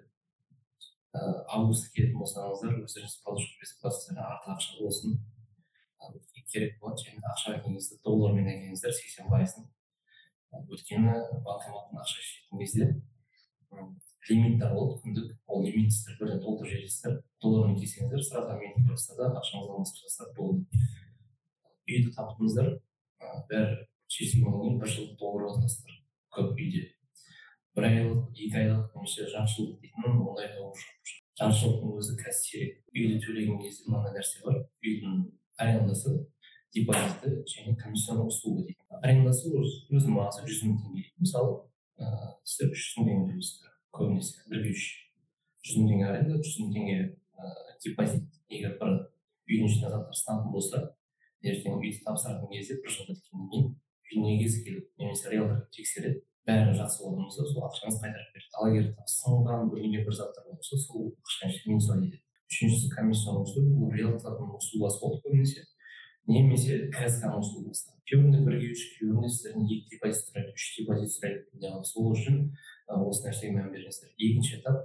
августта 1.57 1.91
келетін 1.97 2.19
болсаңыздар 2.23 2.79
өздеріңіз 2.87 3.17
презентациясына 3.27 4.29
артық 4.29 4.55
ақша 4.55 4.79
болсын. 4.81 5.19
Керек 6.53 6.79
болады. 6.81 7.03
Және 7.07 7.21
ақша 7.33 7.57
әкелген 7.57 7.79
кезде 7.79 7.99
доллармен 8.05 8.49
әкеліңіздер 8.53 8.93
сексен 8.97 9.29
пайызын. 9.33 9.69
Өйткені 10.69 11.13
банкоматтан 11.47 12.01
ақша 12.03 12.21
шешетін 12.21 12.63
кезде 12.63 12.85
лимиттер 14.29 14.73
болады 14.75 15.01
күндік 15.03 15.29
ол 15.47 15.65
лимитті 15.67 15.95
сіздер 15.97 16.19
бірден 16.21 16.43
толтырып 16.45 16.73
жібересіздер 16.73 17.17
доллармен 17.43 17.79
келсеңіздер 17.81 18.23
сразу 18.23 18.59
кіресіздер 18.61 19.19
да 19.19 19.41
ақшаңызды 19.41 19.73
алмастырып 19.75 20.07
жасап 20.07 20.37
болды. 20.37 20.83
Үйді 21.91 22.13
таптыңыздар 22.17 22.69
бәрі 23.51 23.79
шешілгеннен 24.13 24.61
кейін 24.63 24.79
бір 24.83 24.93
жыл 24.95 25.09
доллар 25.19 25.49
отырасыздар 25.51 25.97
көп 26.37 26.55
үйде. 26.55 26.83
бір 27.75 27.89
айлық 27.89 28.37
екі 28.37 28.59
айлық 28.61 28.95
немесе 28.95 29.27
жарты 29.33 29.55
жылдық 29.57 29.81
дейтін 29.81 30.21
ондай 30.29 30.49
жарты 30.53 31.57
жылдықтың 31.59 31.95
өзі 31.99 32.17
қазір 32.21 32.43
сирек 32.45 32.73
үйді 32.93 33.19
төлеген 33.25 33.61
кезде 33.63 33.89
мынандай 33.89 34.13
нәрсе 34.19 34.45
бар. 34.45 34.59
Үйдің 34.85 35.15
арендасы 35.57 36.13
депозиті 36.75 37.35
және 37.49 37.77
комиссионный 37.81 38.29
услуга 38.29 38.67
дейді 38.69 39.01
арендасы 39.01 39.51
өзінің 39.57 40.19
бағасы 40.21 40.47
жүз 40.47 40.65
мың 40.69 40.79
теңге. 40.85 41.09
Мысалы 41.19 41.59
сіздер 42.45 42.77
үш 42.77 42.87
жүз 42.87 42.99
мың 43.01 43.09
теңге 43.09 43.33
төлейсіздер. 43.33 43.72
Көбінесе 43.97 44.63
үш 44.73 44.89
жүз 45.67 45.79
мың 45.79 45.93
теңге 45.93 46.09
аренда 46.09 46.41
жүз 46.41 46.59
мың 46.63 46.75
теңге 46.77 46.99
ыыы 47.03 47.77
депозит 47.85 48.41
егер 48.53 48.77
бір 48.81 48.93
үйдің 48.97 49.69
ішінде 49.69 49.93
заттар 49.93 50.19
сататын 50.19 50.53
болса 50.57 50.83
ертең 51.43 51.79
үйді 51.79 52.03
тапсыратын 52.07 52.53
кезде 52.53 52.79
бір 52.83 52.95
жылға 52.97 53.17
өткеннен 53.17 53.49
кейін 53.53 53.73
үйіне 54.13 54.43
кез 54.43 54.59
келіп 54.67 55.03
немесе 55.03 55.33
риэлтор 55.33 55.65
тексереді 55.77 56.23
бәрі 56.49 56.75
жақсы 56.79 57.05
болған 57.05 57.29
болса 57.29 57.47
сол 57.47 57.67
ақшаңызды 57.69 58.03
қайтарып 58.03 58.35
береді 58.35 58.59
ал 58.59 58.71
егер 58.73 58.89
сынған 59.15 59.71
бүлінген 59.73 60.07
бір 60.09 60.19
заттар 60.19 60.49
болса 60.49 60.79
сол 60.87 61.13
ақшаны 61.23 61.61
минус 61.69 61.89
етеді 61.93 62.23
үшіншісі 62.53 62.91
комиссионный 62.97 63.47
услуга 63.47 63.77
бұл 63.79 63.95
риэлтордың 63.97 64.57
услугасы 64.59 65.01
болды 65.03 65.23
көбінесе 65.27 65.65
немесе 66.27 66.79
кск 66.95 67.25
услугасы 67.39 67.95
күйеуінде 68.11 68.43
бірге 68.47 68.73
үш 68.75 68.83
күйеуінде 68.99 69.31
сіздерден 69.31 69.71
екі 69.71 69.95
депозит 69.95 70.29
сұрайды 70.29 70.57
үш 70.59 70.67
депозит 70.77 71.15
сұрайды 71.15 71.73
сол 71.89 72.11
үшін 72.13 72.43
осы 72.89 73.27
нәрсеге 73.27 73.53
мән 73.57 73.71
беріңіздер 73.73 74.11
екінші 74.17 74.59
этап 74.59 74.77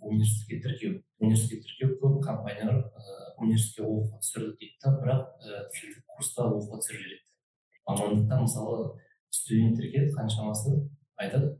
университетке 0.00 0.60
тіркеу. 0.64 1.02
Университетке 1.20 1.68
тіркеу 1.68 1.98
көп 2.02 2.20
компаниялар 2.24 2.90
университетке 3.38 3.86
оқуға 3.88 4.20
түсірді 4.22 4.56
дейді 4.60 4.76
да 4.84 4.94
бірақ 5.00 5.22
курста 6.14 6.48
оқуға 6.48 6.80
түсіріп 6.82 7.04
жібереді 7.04 7.24
мамандықта 7.88 8.40
мысалы 8.42 8.78
студенттерге 9.30 10.08
қаншамасы 10.14 10.74
айтады 11.20 11.54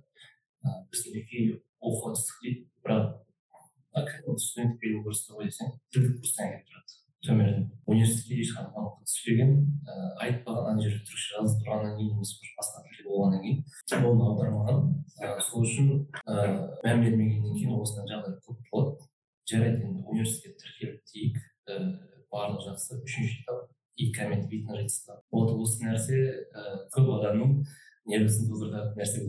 біз 0.90 1.06
неге 1.14 1.60
оқуға 1.80 2.14
түстік 2.16 2.42
дейді 2.42 2.66
бірақ 2.84 3.24
студент 4.40 4.80
келу 4.80 5.02
курста 5.04 5.38
ғой 5.38 5.50
десең 5.50 5.74
тілдік 5.94 6.20
курстан 6.20 6.50
келіп 6.50 6.68
тұрады. 6.70 7.00
Төмен. 7.24 7.70
Университетке 7.88 8.42
ешқандай 8.42 8.72
мамандыққа 8.74 9.06
түспеген 9.08 9.52
ыыы 9.88 10.08
айтпаған 10.24 10.66
ана 10.72 10.82
жерде 10.82 11.04
түркше 11.08 11.38
жазып 11.38 11.62
тұрғаннан 11.62 11.94
кейін 11.96 12.10
немесе 12.18 12.50
басқа 12.58 12.82
тілде 12.84 13.06
болғаннан 13.08 13.40
кейін 13.44 13.58
оны 14.10 14.26
аудармаған 14.28 14.78
сол 15.46 15.64
үшін 15.64 15.86
ыыы 15.94 16.50
мән 16.84 17.04
бермегеннен 17.04 17.54
кейін 17.56 17.78
осындай 17.78 18.10
жағдай 18.12 18.36
көп 18.44 18.60
болады 18.72 19.08
жарайды 19.48 19.88
енді 19.88 20.04
университетке 20.04 20.58
тіркеліп 20.60 21.00
дейік 21.14 21.40
ііі 21.70 21.88
барлығы 22.34 22.68
жақсы 22.68 23.00
үшінші 23.00 23.40
этап 23.40 23.72
и 23.96 24.12
коммент 24.12 24.50
вид 24.50 24.68
на 24.68 24.76
жительство 24.82 25.22
вот 25.30 25.54
осы 25.54 25.84
нәрсе 25.86 26.20
ііі 26.20 26.76
көп 26.92 27.12
адамның 27.20 27.60
нервісін 28.10 28.50
тудыратын 28.52 29.00
нәрсе 29.00 29.24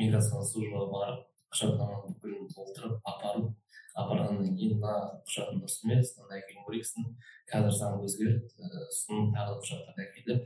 миграциялық 0.00 0.50
службаға 0.50 0.86
барып 0.96 1.26
құжаттаманы 1.50 2.14
бүкілін 2.14 2.48
толтырып 2.54 3.10
апарып 3.10 3.50
апарғаннан 3.98 4.54
кейін 4.56 4.78
мына 4.78 4.94
құжатың 5.26 5.60
дұрыс 5.60 5.80
емес 5.84 6.12
мынаны 6.16 6.38
әкелу 6.38 6.62
керексің 6.68 7.08
қазір 7.50 7.74
заң 7.74 8.04
өзгерді 8.06 8.68
сосын 8.94 9.32
тағы 9.34 9.56
да 9.56 9.60
құжаттарды 9.64 10.04
әкеліп 10.06 10.40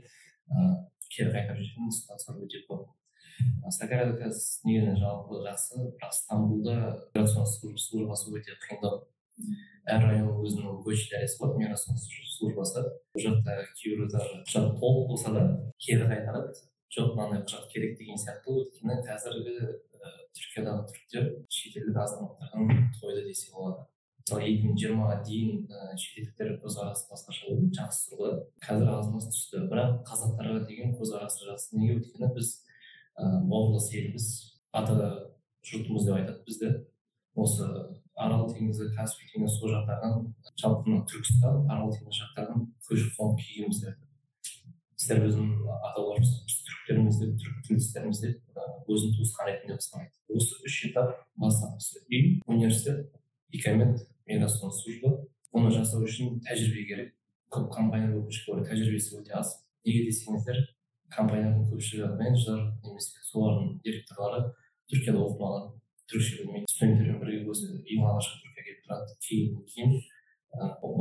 ыыы 0.49 0.71
кері 1.13 1.35
қайтарып 1.35 1.61
жіберетін 1.61 1.93
ситуациялар 1.99 2.47
өте 2.47 2.63
қазір 3.95 4.35
негізінен 4.67 4.99
жалпы 4.99 5.41
жақсы 5.45 5.87
бірақ 5.95 6.13
стамбулда 6.19 6.75
службасы 7.23 8.33
өте 8.35 8.57
қиындау 8.67 9.01
әр 9.85 10.05
районның 10.09 10.43
өзінің 10.47 11.09
дәресі 11.11 11.41
бар 11.41 11.57
миграционный 11.59 12.01
службасы 12.35 12.83
ол 12.85 13.25
жақта 13.25 13.57
кейбіреулер 13.81 14.29
құжат 14.45 14.71
толық 14.79 15.09
болса 15.11 15.33
да 15.35 15.43
кері 15.85 16.07
қайтарады 16.11 16.55
жоқ 16.95 17.15
мынандай 17.17 17.43
құжат 17.43 17.67
керек 17.73 17.97
деген 17.99 18.21
сияқты 18.21 18.55
өйткені 18.55 19.01
қазіргі 19.05 19.57
түркиядағы 20.35 20.87
түріктер 20.91 21.27
шетелдік 21.57 21.99
азаматтардан 22.03 22.89
тойды 22.99 23.25
десе 23.27 23.51
болады 23.53 23.85
мысалы 24.25 24.47
екі 24.49 24.69
мың 24.69 24.77
жиырмаға 24.81 25.17
дейін 25.27 25.65
шетелдіктер 26.01 26.55
көзқарасы 26.63 27.09
басқаша 27.11 27.49
болды 27.51 27.77
жақсы 27.77 28.07
тұрды 28.11 28.31
қазір 28.65 28.93
азымыз 28.95 29.27
түсті 29.35 29.65
бірақ 29.69 29.99
қазақтарға 30.09 30.63
деген 30.69 30.95
көзқарасы 30.97 31.49
жақсы 31.51 31.77
неге 31.77 31.99
өйткені 31.99 32.31
біз 32.37 32.55
бауырлас 33.17 33.89
елміз 33.93 34.27
ата 34.75 34.95
жұртымыз 35.65 36.07
деп 36.07 36.17
айтады. 36.19 36.41
Бізді 36.47 36.71
осы 37.35 37.67
арал 38.15 38.47
теңізі 38.51 38.91
каспий 38.95 39.29
теңізі 39.33 39.59
сол 39.59 39.73
жақтардан 39.75 40.29
жалпы 40.61 40.89
мына 40.89 41.05
түркістан 41.11 41.65
арал 41.71 41.91
теңізі 41.95 42.21
жақтардан 42.21 42.67
көшіп 42.87 43.17
қонып 43.19 43.41
келгенбіз 43.43 43.81
деп 43.83 43.97
сіздер 44.95 45.21
біздің 45.25 45.49
аталарымыз 45.89 46.31
түріктерміз 46.69 47.19
деп 47.21 47.35
түрік 47.41 47.61
тілдестеріміз 47.67 48.21
деп 48.23 48.61
өзін 48.87 49.15
туысқан 49.17 49.49
ретінде 49.49 49.79
санайды 49.83 50.15
осы 50.31 50.61
үш 50.63 50.77
этап 50.87 51.11
бастапқысы 51.41 52.05
үй 52.07 52.39
университет 52.45 53.11
икомет 53.51 54.07
миграционный 54.25 54.73
служба. 54.73 55.27
Оны 55.55 55.71
жасау 55.71 56.03
үшін 56.03 56.39
тәжірибе 56.43 56.85
керек. 56.89 57.13
Көп 57.53 57.69
компаниялар 57.73 58.19
өкінішке 58.19 58.51
орай 58.51 58.67
тәжірибесі 58.67 59.19
өте 59.21 59.35
аз. 59.37 59.53
Неге 59.85 60.09
десеңіздер 60.09 60.59
компаниялардың 61.15 61.65
көпшілігі 61.71 62.09
менеджер 62.19 62.61
немесе 62.85 63.23
солардың 63.29 63.71
директорлары 63.85 64.41
түркияда 64.91 65.23
оқымаған 65.25 65.71
түрікше 66.11 66.37
білмейді 66.41 66.71
студенттермен 66.73 67.19
бірге 67.23 67.41
өзі 67.51 67.71
ең 67.95 68.05
алғашқы 68.09 68.41
түркияға 68.43 68.65
келіп 68.67 68.81
тұрады. 68.85 69.17
Кейін 69.25 69.61
кейін 69.71 69.95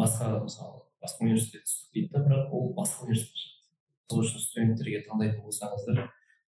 басқа 0.00 0.31
мысалы 0.44 0.83
басқа 1.05 1.27
университетке 1.27 1.66
түстік 1.68 1.92
дейді 1.94 2.12
да 2.14 2.24
бірақ 2.29 2.55
ол 2.57 2.70
басқа 2.79 3.07
университет 3.07 3.55
сол 4.09 4.24
үшін 4.24 4.44
студенттерге 4.44 5.03
таңдайтын 5.09 5.44
болсаңыздар 5.44 6.00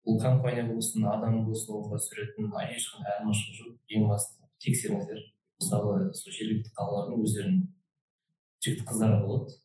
бұл 0.06 0.20
компания 0.22 0.66
болсын 0.70 1.06
адам 1.10 1.42
болсын 1.48 1.76
оқуға 1.80 2.00
түсіретін 2.02 2.52
ешқандай 2.76 3.16
айырмашылығы 3.16 3.60
жоқ. 3.60 3.78
Ең 3.96 4.08
басты 4.12 4.50
тексеріңіздер. 4.62 5.22
Мысалы 5.60 6.14
сол 6.14 6.36
жергілікті 6.36 6.74
қалалардың 6.78 7.24
өздерінің 7.26 7.64
жігіт 8.66 8.84
қыздары 8.90 9.22
болады. 9.24 9.58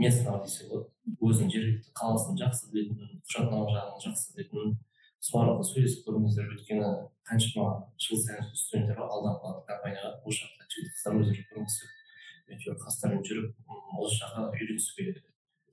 Местный 0.00 0.40
десе 0.44 0.68
болады 0.70 0.88
өзінің 1.20 1.52
жергілікті 1.54 1.94
қаласын 2.00 2.38
жақсы 2.40 2.70
білетін 2.72 3.20
құжаттама 3.28 3.70
жағын 3.76 4.04
жақсы 4.06 4.34
білетін 4.34 4.76
сол 5.20 5.42
арқылы 5.44 5.68
сөйлесіп 5.68 6.06
көріңіздер 6.08 6.52
өйткені 6.56 6.90
қаншама 7.28 7.70
жыл 8.00 8.22
сайын 8.24 8.46
студенттер 8.56 9.02
алданып 9.04 9.42
қалады 9.44 9.66
компанияға 9.68 10.12
осы 10.24 10.46
жақта 10.46 10.68
жігіт 10.74 10.94
қыздар 10.96 11.18
өздері 11.20 11.44
көріңіздер 11.50 11.98
әйтеуір 12.54 12.78
қастарымен 12.84 13.26
жүріп 13.28 13.74
осы 14.00 14.22
жаққа 14.22 14.46
үйренісуге 14.54 15.12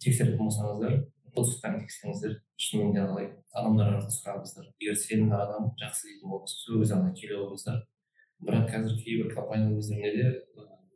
тексеретін 0.04 0.42
болсаңыздар 0.42 0.98
достықтарын 1.38 1.84
тексеріңіздер 1.86 2.36
шынымен 2.58 2.94
де 2.96 3.06
қалай 3.06 3.28
адамдар 3.54 3.94
арқылы 3.94 4.14
сұраңыздар. 4.14 4.68
Егер 4.82 4.98
сенімді 4.98 5.38
адам 5.38 5.72
жақсы 5.82 6.10
дейтін 6.10 6.34
болса 6.34 6.58
сол 6.58 6.82
өз 6.82 6.94
алдына 6.96 7.14
келе 7.18 7.38
қойыңыздар 7.38 7.82
бірақ 8.48 8.70
қазір 8.74 8.98
кейбір 9.04 9.34
компания 9.36 9.78
өздерінде 9.78 10.12
де 10.18 10.28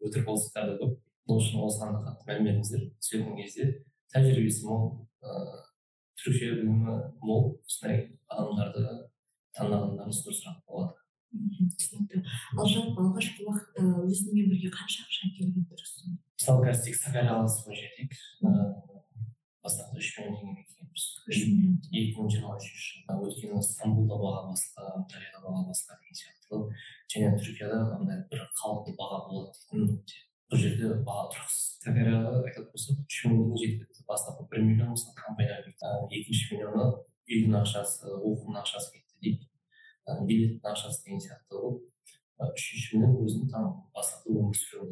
өтірік 0.02 0.26
болсықтар 0.26 0.72
да 0.72 0.78
көп 0.82 0.98
сол 1.32 1.40
үшін 1.40 1.64
осыған 1.68 1.94
да 1.96 2.02
қатты 2.10 2.28
мән 2.28 2.48
беріңіздер 2.48 2.88
түсетін 3.00 3.38
кезде 3.40 3.68
тәжірибесі 4.12 4.66
мол 4.68 4.88
ыыы 5.24 5.62
түрікше 6.22 6.50
білімі 6.58 6.98
мол 7.24 7.46
осындай 7.66 8.04
адамдарды 8.28 8.84
таңдағандарыңыз 9.58 10.20
дұрысырақ 10.26 10.60
болады. 10.68 10.98
Түсінікті. 11.32 12.22
Ал 12.60 12.68
жалпы 12.68 13.06
алғашқы 13.06 13.46
уақытта 13.48 13.86
өзіңмен 14.04 14.50
бірге 14.52 14.72
қанша 14.76 15.06
ақша 15.06 15.30
әкелген 15.30 15.68
дұрыс 15.72 15.94
мысалы 16.12 16.66
қазір 16.68 16.84
тек 16.86 16.98
сакария 17.00 17.32
қаласы 17.32 17.64
бойынша 17.66 17.88
айтайық 17.88 18.92
бастапқыда 19.64 20.02
үш 20.02 20.10
миллион 20.18 20.36
теңгемен 20.42 20.66
келгенбіз 20.68 21.06
үш 21.32 21.40
миллион 21.48 21.78
екі 22.02 22.16
мың 22.18 22.32
жиырма 22.34 22.58
үшінші 22.58 22.88
жылы 23.06 23.30
өйткені 23.30 23.62
стамбулда 23.68 24.18
баға 24.20 24.42
басқа 24.50 24.88
анталияда 24.98 25.44
баға 25.46 25.64
басқа 25.70 26.00
деген 26.02 26.20
сияқты. 26.20 26.62
Және 27.14 27.32
түркияда 27.38 27.80
андай 27.96 28.24
бір 28.32 28.44
қалыпты 28.58 28.98
баға 28.98 29.22
болады 29.30 29.56
дейтін 29.72 30.31
бұл 30.52 30.60
жерде 30.60 30.90
баға 31.08 31.30
тұрақсыз. 31.32 31.68
Сакарияға 31.82 32.42
айтатын 32.44 32.68
болсақ 32.74 32.98
үш 33.08 33.20
миллион 33.26 33.46
теңге 33.54 33.62
жеткілікті 33.62 34.04
бастапқы 34.10 34.48
бір 34.52 34.66
миллион 34.68 34.92
мысалы 34.92 35.16
компанияға 35.16 35.94
екінші 36.12 36.50
миллионы 36.52 36.88
үйдің 37.32 37.56
ақшасы 37.62 38.12
оқудың 38.18 38.60
ақшасы 38.60 38.92
кетті 38.98 39.16
дейік 39.24 39.48
билеттің 40.28 40.74
ақшасы 40.74 41.06
деген 41.06 41.24
сияқты 41.24 41.56
болып 41.56 42.52
үшінші 42.52 43.00
миллион 43.00 43.16
өзінің 43.24 43.50
там 43.56 43.72
бастапқы 43.96 44.36
өмір 44.42 44.60
сүру. 44.60 44.92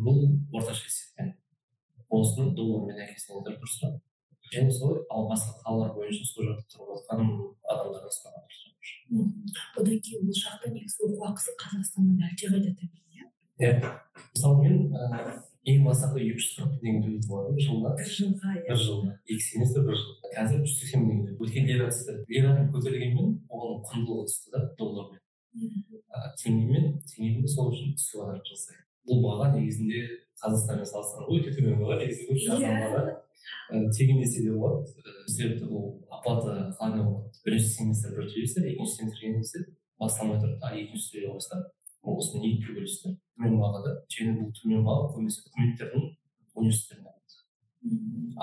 Бұл 0.00 0.18
орташа 0.56 0.88
есеппен. 0.88 1.34
Осыны 2.08 2.54
доллармен 2.56 3.04
әкелсеңіздер 3.04 3.60
дұрысырақ 3.60 4.00
және 4.54 4.72
солай 4.72 5.04
ал 5.10 5.28
басқа 5.28 5.54
қалалар 5.62 5.94
бойынша 5.96 6.26
сол 6.28 6.50
жақта 6.50 6.66
тұрып 6.72 6.92
жатқан 6.94 7.22
адамдардан 7.74 8.12
сұраған 8.16 8.44
дұрысырақ 8.48 9.80
одан 9.80 10.02
кейін 10.04 10.28
бұл 10.28 10.38
жақта 10.40 10.70
негізі 10.74 11.08
оқу 11.08 11.26
ақысы 11.30 11.56
қазақстаннан 11.62 12.28
әлдеқайда 12.28 12.74
төмен 12.78 13.03
иә 13.62 13.74
мысалы 14.34 14.56
мен 14.64 14.78
ең 15.64 15.84
бастапқы 15.86 16.20
екі 16.20 16.42
жүз 16.42 16.48
қырық 16.58 16.72
теңге 16.82 17.02
төлейтін 17.04 17.28
болатынмын 17.30 17.66
жылына 17.66 17.92
бір 17.98 18.08
жылға 18.14 18.54
иә 18.58 18.64
бір 18.66 18.80
жылға 18.82 19.12
екі 19.30 19.44
семестр 19.46 19.84
бір 19.86 19.98
жыл 20.00 20.16
қазір 20.34 20.64
жүз 20.64 20.74
сексен 20.80 21.04
мың 21.04 21.20
теңге 21.24 21.46
өткен 21.46 21.68
лира 21.70 21.86
түсті 21.92 22.16
лираның 22.34 22.66
көтерілгенмен 22.74 23.30
оған 23.48 23.78
құндылығы 23.90 24.26
түсті 24.28 24.52
да 24.54 24.62
доллармен 24.80 25.22
теңгемен 26.42 26.90
теңгемен 27.12 27.52
сол 27.54 27.70
үшін 27.70 27.94
түсіп 27.94 28.20
жатыр 28.20 28.42
жыл 28.50 28.60
сайын 28.64 28.82
бұл 29.08 29.22
баға 29.24 29.50
негізінде 29.54 30.02
қазақстанмен 30.42 30.90
салыстырғанда 30.90 31.38
өте 31.38 31.54
төмен 31.56 31.78
баға 31.80 32.00
негізі 32.02 32.26
баға 32.58 33.04
тегін 33.96 34.20
десе 34.20 34.44
де 34.44 34.52
болады 34.52 34.84
себепті 35.30 35.70
бұл 35.70 35.86
оплата 36.10 36.58
қалай 36.80 37.06
болады 37.06 37.44
бірінші 37.46 37.70
семестр 37.78 38.18
бір 38.18 38.28
төлейсіздер 38.28 38.68
екінші 38.74 38.98
семестрге 38.98 39.32
келсеңіздер 39.32 39.66
басталмай 40.00 40.40
тұрып 40.42 40.60
тағы 40.64 40.84
екінші 40.84 41.10
төлей 41.14 41.32
қойсыздар 41.32 41.64
осыны 42.04 42.46
екіге 42.50 42.78
бөлесіздер 42.78 43.16
төмен 43.36 43.58
бағада 43.60 43.94
және 44.14 44.36
бұл 44.38 44.52
төмен 44.58 44.84
баға 44.86 45.10
көбінесе 45.14 45.44
үкіметтердің 45.48 46.06
университеттерінде 46.54 47.14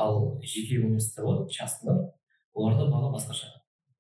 ал 0.04 0.40
жеке 0.42 0.80
университеттер 0.82 1.26
болады 1.26 1.56
частныйлар 1.58 2.08
оларда 2.54 2.88
баға 2.92 3.12
басқаша 3.16 3.52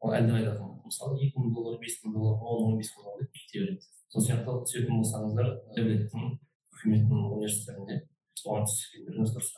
ол 0.01 0.15
әлдеқайда 0.17 0.55
қымбат 0.57 0.85
мысалы 0.89 1.19
екі 1.25 1.39
мың 1.39 1.53
доллар 1.55 1.79
бес 1.81 1.97
мың 2.03 2.15
доллар 2.17 2.39
он 2.41 2.71
он 2.71 2.77
бес 2.79 2.91
мың 2.95 3.05
доллар 3.05 3.25
деп 3.25 3.33
кете 3.37 3.59
береді 3.59 3.81
сол 4.13 4.25
сияқты 4.27 4.57
түсетін 4.65 4.97
болсаңыздар 5.01 5.51
дәулеттің 5.77 6.31
үкіметтің 6.75 7.23
университеттерінде 7.35 8.01
соған 8.41 8.67
түскендеріңіз 8.71 9.35
дұрыс 9.37 9.51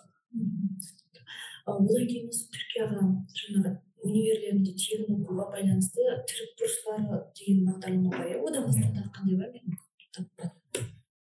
одан 1.63 2.07
кейін 2.11 2.29
осы 2.33 2.49
түркияға 2.51 3.07
жаңағы 3.39 3.73
универлерінде 4.03 4.73
тегін 4.75 5.15
оқуға 5.15 5.45
байланысты 5.53 6.07
түрік 6.29 6.55
курстары 6.59 7.21
деген 7.39 7.63
бағдарлама 7.69 8.11
бар 8.17 8.31
иә 8.33 8.41
одан 8.43 8.67
басқа 8.67 8.89
тағы 8.97 9.13
қандай 9.15 9.37
бар 9.39 9.82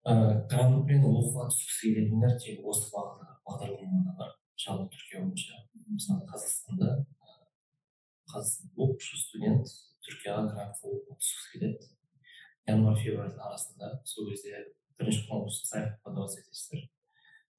грантпен 0.05 1.05
оқуға 1.09 1.47
түскісі 1.49 1.93
келетіндер 1.95 2.37
тек 2.41 2.65
осы 2.69 2.91
бағдарламада 2.93 4.13
бар. 4.19 4.31
Жалпы 4.61 4.91
түркия 4.93 5.23
бойынша 5.23 5.65
мысалы 5.89 6.27
қазақстанда 6.29 7.05
оқушы 8.35 9.17
студент 9.17 9.65
түркияға 10.05 10.45
грантқа 10.53 10.91
оқуға 10.91 11.17
түскісі 11.17 11.51
келеді 11.55 11.89
январь 12.67 13.01
февраль 13.01 13.39
арасында 13.47 14.01
сол 14.05 14.29
кезде 14.29 14.65
бірінші 14.99 15.27
конкурсты 15.29 15.67
сайтқа 15.69 16.01
подаваться 16.03 16.41
етесіздер. 16.41 16.85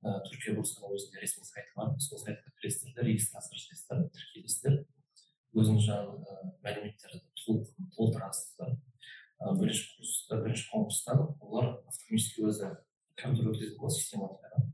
Түркия 0.03 0.55
курсының 0.57 0.95
өзінде 0.95 1.23
ресми 1.23 1.45
сайты 1.45 1.75
бар. 1.77 1.93
Сол 2.01 2.21
сайтқа 2.23 2.53
кіресіздер 2.61 2.95
да 2.95 3.07
регистрация 3.07 3.59
жасайсыздар 3.59 4.05
тіркелесіздер. 4.15 4.81
Өзіңіз 5.57 5.87
жаңағы 5.89 6.39
мәліметтерді 6.65 7.23
толтырасыздар. 7.97 8.77
Бірінші 9.41 9.97
курста 9.97 10.37
бірінші 10.41 10.69
конкурстан 10.73 11.19
олар 11.41 11.69
автоматически 11.87 12.47
өзі 12.49 12.71
компьютер 13.21 13.53
өткізетін 13.53 13.79
болады 13.81 13.99
систематикадан 13.99 14.73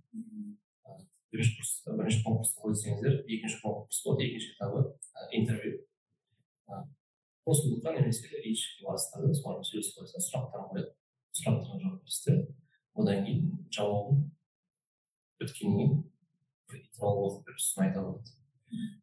бірінші 1.32 1.56
курс 1.56 1.70
бірінші 1.86 2.22
конкурсты 2.26 2.68
өтсеңіздер 2.70 3.14
екінші 3.26 3.58
конкурс 3.62 4.02
болады 4.04 4.26
екінші 4.28 4.52
этабы 4.54 4.82
интервью. 5.32 5.86
Сондықтан 7.46 7.96
немесе 7.98 8.28
речке 8.44 8.84
барасыздар 8.84 9.26
да 9.26 9.34
солармен 9.34 9.66
сөйлесіп 9.66 9.98
қойсаңыз 9.98 10.28
сұрақтарын 10.28 10.68
қояды 10.70 10.92
сұрақтарға 11.34 11.80
жауап 11.82 11.96
бересіздер 12.04 12.38
одан 12.94 13.24
кейін 13.26 13.48
жауабын 13.74 14.20
біткеннен 15.40 15.96
кейін 16.70 16.84
интервал 16.84 17.24
оқып 17.26 17.48
беріп 17.48 17.64
сосын 17.64 17.86
айта 17.88 18.04
алады 18.04 18.22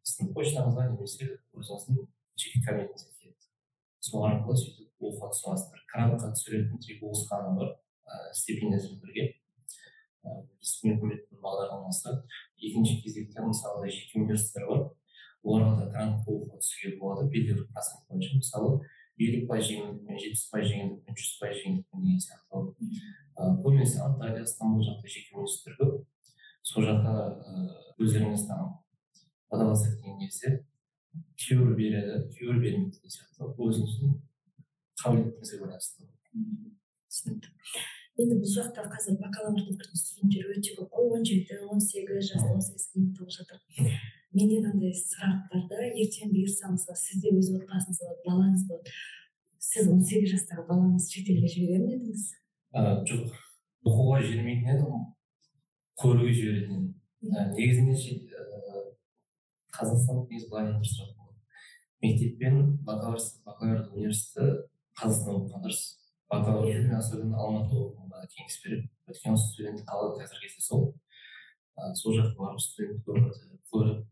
сіздің 0.06 0.32
почтаңызға 0.38 0.86
немесе 0.94 1.28
өзіңіздің 1.52 2.06
жеке 2.40 2.62
кабинетіңізге 2.64 3.12
келеді 3.18 3.50
сол 4.08 4.26
арқылы 4.30 4.56
сөйтіп 4.62 4.89
оқуға 5.00 5.30
аласыздар 5.30 5.82
грантқа 5.92 6.30
түсіретін 6.36 6.80
тек 6.84 7.02
осы 7.08 7.26
ғана 7.30 7.56
бар 7.56 7.74
ыыы 7.74 8.34
стипендиясымен 8.36 9.00
бірге. 9.02 9.24
Үкіметтің 10.20 11.40
бағдарламасы 11.40 12.16
екінші 12.60 13.00
кезекте 13.02 13.40
мысалы 13.42 13.88
жеке 13.88 14.20
университеттер 14.20 14.68
бар. 14.68 14.82
Оларға 15.42 15.76
да 15.80 15.90
грантқа 15.94 16.34
оқуға 16.34 16.60
түсуге 16.60 16.98
болады 17.00 17.30
белгілі 17.32 17.62
бір 17.62 17.68
процент 17.72 18.04
бойынша. 18.08 18.36
Мысалы 18.36 18.80
елу 19.20 19.46
пайыз 19.48 19.70
жеңілдікпен 19.70 20.20
жетпіс 20.20 20.46
пайыз 20.52 20.68
жеңілдікпен 20.74 21.16
жүз 21.20 21.32
пайыз 21.40 21.62
жеңілдікпен 21.64 22.00
деген 22.04 22.20
сияқты 22.24 22.54
көбінесе 23.64 24.00
анталия 24.04 24.46
стамбул 24.48 24.84
жақта 24.84 25.08
жеке 25.08 25.36
университеттер 25.36 25.74
көп. 25.80 26.04
Сол 26.62 26.84
жаққа 26.84 27.12
өздеріңіз 28.00 28.44
подаваться 29.50 29.90
еткен 29.90 30.18
кезде 30.20 30.64
кейбір 31.36 31.74
береді 31.76 32.20
кейбір 32.36 32.60
бермейді 32.60 32.96
деген 32.96 33.12
сияқты. 33.16 33.48
Өзіңіздің 33.56 34.18
қабілетіңізге 35.00 35.58
байланысты 35.64 36.08
түсінікті. 37.10 37.50
Енді 38.20 38.36
бұл 38.42 38.50
жақта 38.52 38.84
қазір 38.92 39.16
бакалаврды 39.20 39.64
бітірген 39.70 39.96
студенттер 39.96 40.50
өте 40.52 40.74
көп. 40.76 40.90
Қой 40.92 41.14
он 41.16 41.24
жеті 41.24 41.56
он 41.66 41.80
сегіз 41.80 42.28
жаста 42.28 42.50
он 42.52 42.60
сегізге 42.60 43.00
дейін 43.00 43.14
толып 43.16 43.32
жатыр. 43.32 43.58
Менде 44.36 44.60
мынандай 44.60 44.92
сұрақ 44.94 45.46
бар 45.50 45.62
да 45.70 45.78
ертең 45.88 46.34
бұйырса 46.34 46.70
мысалы 46.74 47.00
сізде 47.00 47.32
өз 47.32 47.48
отбасыңыз 47.56 48.02
болады 48.02 48.26
балаңыз 48.26 48.66
болады 48.68 48.92
сіз 49.58 49.88
он 49.90 50.04
сегіз 50.04 50.34
жастағы 50.36 50.66
балаңызды 50.68 51.16
шетелге 51.16 51.48
жіберер 51.54 51.86
ме 51.86 51.96
едіңіз? 51.96 52.26
Жоқ. 53.10 53.38
Оқуға 53.88 54.20
жібермейтін 54.26 54.74
едім. 54.74 55.06
Көруге 56.02 56.34
жіберетін 56.36 56.76
едім. 56.76 56.92
Негізінде 57.56 57.94
қазақстан 59.74 60.26
негізі 60.26 60.50
былай 60.50 60.66
мектеп 62.00 62.38
пен 62.40 62.78
бакалавр 62.84 63.88
университеті 63.94 64.69
қазақстанда 65.00 65.38
оқыған 65.40 65.64
дұрыс. 65.66 65.82
Бакалавр 66.30 66.80
мен 66.84 66.96
особенно 66.98 67.40
алматыда 67.42 67.86
оқуға 67.88 68.26
кеңес 68.34 68.58
береді. 68.64 68.90
Өйткені 69.10 69.40
студенттік 69.44 69.88
қала 69.88 70.12
қазіргі 70.18 70.46
кезде 70.46 70.62
сол 70.66 70.92
сол 71.96 72.18
жаққа 72.18 72.36
барып 72.44 72.60
студент 72.60 73.06
көріп 73.72 74.06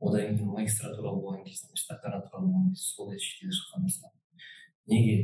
одан 0.00 0.36
кейін 0.36 0.54
магистратура 0.54 1.12
болған 1.12 1.44
кезде 1.44 1.68
докторантура 1.76 2.42
болған 2.42 2.72
кезде 2.72 2.88
сол 2.94 3.12
шетелге 3.12 3.58
шыққан 3.58 3.84
дұрыс 3.84 4.00
неге? 4.90 5.16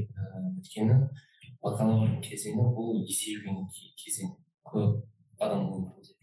Өйткені 0.60 0.98
бакалаврдың 1.62 2.20
кезеңі 2.24 2.66
бұл 2.76 3.00
есейген 3.08 3.64
кезең 4.02 4.34
көп 4.68 5.00
адамның 5.40 5.72
өмірінде. 5.80 6.14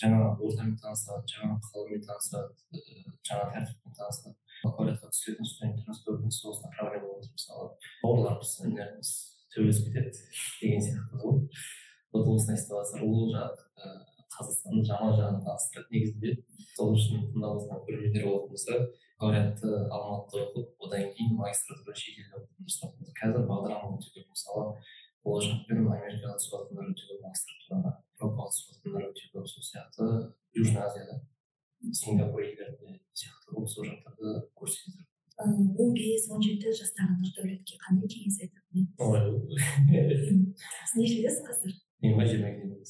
Жаңа 0.00 0.30
ортамен 0.38 0.76
танысады 0.80 1.26
жаңа 1.34 1.58
қаламен 1.66 2.04
танысады 2.06 2.82
жаңа 3.26 3.50
тәртіппен 3.54 3.98
танысады. 3.98 4.36
Бакалавриатқа 4.64 5.10
түсетін 5.14 5.48
студенттеріміз 5.50 6.02
көбінесе 6.06 6.48
осындай 6.50 6.76
проблема 6.78 7.10
болып 7.10 7.32
мысалы 7.34 7.68
бауырларымыз 8.02 8.54
інілеріміз 8.64 9.10
төбелесіп 9.54 9.92
кетеді 9.94 10.24
деген 10.60 10.86
сияқты 10.86 11.20
ғой 11.24 11.42
вот 12.12 12.32
осындай 12.34 12.62
ситуациялар 12.62 13.06
ол 13.08 13.30
жақ 13.34 13.66
қазақстанның 14.36 14.86
жаман 14.88 15.16
жағын 15.18 15.42
таныстырады 15.44 15.94
негізінде 15.96 16.34
сол 16.76 16.94
үшін 16.96 17.26
тыңдап 17.34 17.86
көрермендер 17.86 18.26
болатын 18.28 18.52
болса 18.54 18.78
бакалавриатты 19.20 19.72
алматыда 19.96 20.44
оқып 20.46 20.86
одан 20.86 21.10
кейін 21.16 21.36
магистратура 21.40 21.96
шетелде 22.02 22.40
оқып 22.40 23.10
қазір 23.20 23.48
бағдарлама 23.50 23.98
өте 23.98 24.12
көп 24.14 24.30
мысалы 24.32 24.64
болашақпен 25.26 25.82
америкаға 25.96 26.38
түсіп 26.40 26.54
жатқандар 26.56 26.94
өте 26.94 27.08
көп 27.10 27.26
магистратураға 27.26 27.92
еуропаға 28.20 28.54
түсіп 28.54 28.70
жатқандар 28.70 29.10
өте 29.10 29.28
көп 29.34 29.50
сол 29.50 29.66
сияқты 29.68 30.08
южный 30.56 30.82
азияда 30.86 31.20
сингапур 31.88 32.44
елдерінде 32.44 33.00
сияқты 33.16 33.54
болып 33.54 33.70
сол 33.72 33.86
жақтарды 33.88 34.34
көрсеңіздер 34.60 35.06
он 35.40 35.94
бес 35.96 36.26
он 36.30 36.42
жеті 36.44 36.72
жастағы 36.76 37.16
нұрдәулетке 37.22 37.78
қандай 37.80 38.08
кеңес 38.12 38.36
айтады 38.44 38.84
сіз 40.90 40.96
нешедесіз 41.00 41.42
қазір 41.46 41.76
мен 42.04 42.16
ба 42.18 42.26
жиырма 42.28 42.50
екідемін 42.52 42.84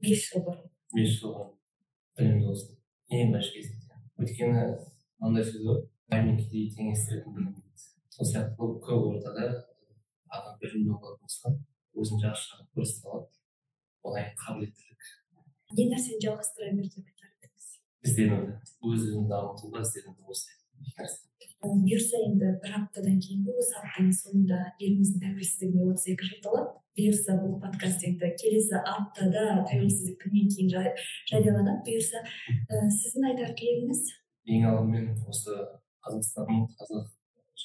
бес 0.00 0.20
жыл 0.30 0.46
бұрын 0.46 0.66
бес 0.96 1.10
жыл 1.18 1.34
бұрын 1.36 1.52
білімді 2.16 2.46
болсын 2.48 2.72
ең 3.10 3.34
бірінші 3.34 3.52
кезекте 3.58 3.94
өйткені 4.24 4.64
мынандай 5.20 5.44
сөз 5.50 5.62
бар 5.68 5.78
кедей 6.40 6.70
теңестіретін 6.78 7.36
білім 7.36 7.54
сол 8.16 8.32
сияқты 8.32 8.56
көп 8.86 9.10
ортада 9.12 9.50
адам 10.32 10.58
білімді 10.62 10.96
болатын 10.96 11.20
болса 11.28 11.54
өзін 12.00 12.24
жақсы 12.24 12.44
жағын 12.54 12.72
көрсете 12.76 13.12
алады 13.12 13.28
одан 14.02 14.24
кейін 14.24 14.36
қабілеттілік 14.44 15.02
не 15.76 15.88
нәрсені 15.92 16.24
жалғастыра 16.24 16.72
бер 16.76 16.88
деп 16.88 17.04
едіңіз 17.04 17.19
ізденуді 18.06 18.54
өз 18.90 19.02
өзін 19.08 19.26
дамытуда 19.30 19.82
ізденуді 19.84 20.32
осы 20.32 20.56
бұйырса 21.60 22.20
енді 22.24 22.54
бір 22.62 22.76
аптадан 22.78 23.18
кейін 23.20 23.48
осы 23.52 23.74
аптаның 23.80 24.14
соңында 24.16 24.60
еліміздің 24.80 25.24
тәуелсіздігіне 25.26 25.88
отыз 25.92 26.06
екі 26.14 26.28
жыл 26.30 26.40
толады 26.46 26.70
бұйырса 26.96 27.36
бұл 27.42 27.58
подкаст 27.60 28.06
енді 28.08 28.30
келесі 28.40 28.80
аптада 28.80 29.44
тәуелсіздік 29.68 30.16
күнінен 30.24 30.48
кейін 30.54 30.72
жарияланады 31.28 31.84
бұйырса 31.84 32.24
сіздің 32.96 33.28
айтар 33.32 33.52
тілегіңіз? 33.60 34.02
ең 34.56 34.68
алдымен 34.72 35.10
осы 35.28 35.58
қазақстанның 36.06 36.64
қазақ 36.80 37.10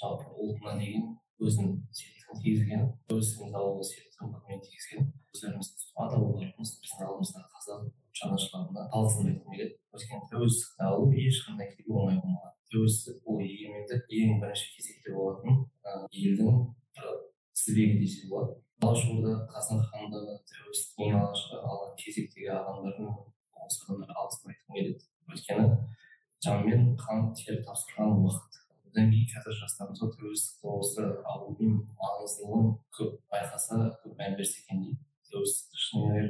жалпы 0.01 0.33
ұлтына 0.43 0.75
деген 0.81 1.13
өзінің 1.39 1.77
септігін 1.95 2.43
тигізген 2.43 3.55
алуға 3.55 3.88
септігін 3.88 4.36
мен 4.49 4.65
тигізген 4.67 5.07
өздеріміз 5.31 5.71
ата 5.95 6.19
бабаларымыз 6.19 6.75
біздің 6.83 7.07
алдымызда 7.07 7.47
қазақ 7.55 7.88
алғысын 8.24 9.32
айтқым 9.32 9.51
келеді 9.51 9.76
өйткені 9.95 10.30
тәуелсіздікті 10.32 10.86
алу 10.88 11.07
ешқандай 11.26 11.72
оңай 11.86 12.20
болмаған 12.22 12.53
тәуелсіздік 12.72 13.18
бұл 13.26 13.41
егемендік 13.45 14.13
ең 14.20 14.39
бірінші 14.41 14.70
кезекте 14.76 15.13
болатын 15.16 15.59
елдің 16.11 16.61
тізбегі 17.55 17.99
десе 18.01 18.30
болады. 18.30 18.55
Алашорда 18.84 19.36
қазақ 19.51 19.84
хандығы 19.91 20.38
тәуелсіздік 20.51 21.05
ең 21.05 21.18
алғашқы 21.20 21.59
алған 21.61 21.93
кезектегі 22.01 22.51
адамдардың 22.55 23.11
осы 23.66 23.86
адамдарға 23.86 24.18
алғысын 24.24 24.51
айтқым 24.53 24.76
келеді. 24.80 25.05
Өйткені 25.32 25.68
жанмен 26.45 26.84
қан 26.99 27.32
тер 27.39 27.61
тапсырған 27.68 28.20
уақыт. 28.26 28.59
Одан 28.89 29.11
кейін 29.11 29.30
қазір 29.32 29.57
жастарымыз 29.61 30.03
тәуелсіздікті 30.18 30.74
осы 30.80 31.07
алудың 31.32 31.80
маңыздылығын 32.01 32.76
көп 32.99 33.16
байқаса 33.32 33.80
көп 34.03 34.20
мән 34.20 34.38
берсе 34.39 34.61
екен 34.63 34.84
дейді. 34.84 34.99
Тәуелсіздік 35.32 35.82
шынымен 35.88 36.30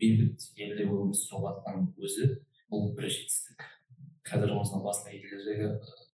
бейбіт 0.00 0.46
елде 0.56 0.86
өмір 0.88 1.16
сүріп 1.16 1.44
жатқан 1.46 1.84
өзі 2.00 2.30
бұл 2.72 2.90
бір 2.96 3.10
жетістік. 3.12 3.66
Қазір 4.26 4.54
осыны 4.60 4.82
басқа 4.84 5.12
елдердегі 5.14 5.68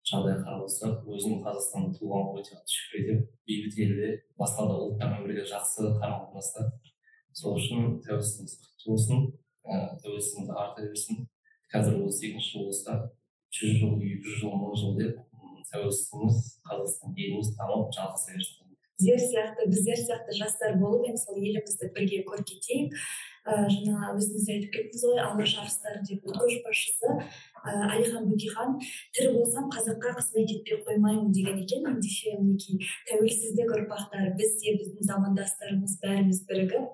жағдайға 0.07 0.43
қарап 0.47 0.65
отырсақ 0.67 1.09
өзім 1.11 1.41
қазақстанда 1.45 1.99
туғаныма 1.99 2.41
өте 2.41 2.55
қатты 2.55 2.77
шүкір 2.77 3.01
етемін 3.01 3.25
бейбіт 3.51 3.79
елде 3.87 4.11
басқа 4.39 4.67
да 4.71 4.77
ұлттармен 4.87 5.27
бірге 5.27 5.47
жақсы 5.51 5.91
қарым 6.01 6.21
қатынаста 6.23 6.69
сол 7.37 7.59
үшін 7.59 7.99
тәуелсіздігіміз 8.07 8.55
құтты 8.63 8.91
болсын 8.91 9.25
тәуелсіздігіміз 10.03 10.53
арта 10.57 10.87
берсін. 10.87 11.27
Қазір 11.75 11.99
отыз 12.07 12.23
екінші 12.23 12.53
жыл 12.53 12.69
болса 12.71 12.97
жүз 13.57 13.81
жыл 13.81 13.97
екі 13.99 14.23
жүз 14.23 14.39
жыл 14.41 14.55
мың 14.63 14.77
жыл 14.81 14.95
деп 15.01 15.19
тәуелсіздігіміз 15.73 16.41
қазақстан 16.71 17.19
еліміз 17.19 17.53
дамып 17.59 17.91
жалғаса 17.99 18.37
берсін. 18.37 18.77
Біздер 18.97 19.21
сияқты 19.21 19.67
біздер 19.69 19.99
сияқты 20.01 20.39
жастар 20.39 20.79
болып 20.81 21.11
енді 21.11 21.21
сол 21.21 21.37
елімізді 21.43 21.91
бірге 21.93 22.23
көркейтейік 22.31 22.95
ә, 23.47 23.67
жаңа 23.71 24.13
өзіңіз 24.17 24.49
айтып 24.55 24.73
кеттіңіз 24.75 25.05
ғой 25.07 25.21
алаш 25.23 25.55
арыстары 25.63 26.03
деп 26.09 26.27
көшбасшысы 26.27 27.13
ә, 27.13 27.77
әлихан 27.97 28.27
бөкейхан. 28.31 28.75
Тірі 29.15 29.33
болсам 29.37 29.71
қазаққа 29.75 30.17
қызмет 30.19 30.53
етпей 30.57 30.83
қоймаймын 30.89 31.31
деген 31.37 31.63
екен. 31.63 31.87
Ендеше 31.93 32.35
мінекей 32.41 32.83
тәуелсіздік 33.11 33.73
ұрпақтары 33.79 34.35
біз 34.41 34.59
де 34.63 34.77
біздің 34.81 35.11
замандастарымыз 35.13 35.99
бәріміз 36.03 36.45
бірігіп 36.51 36.93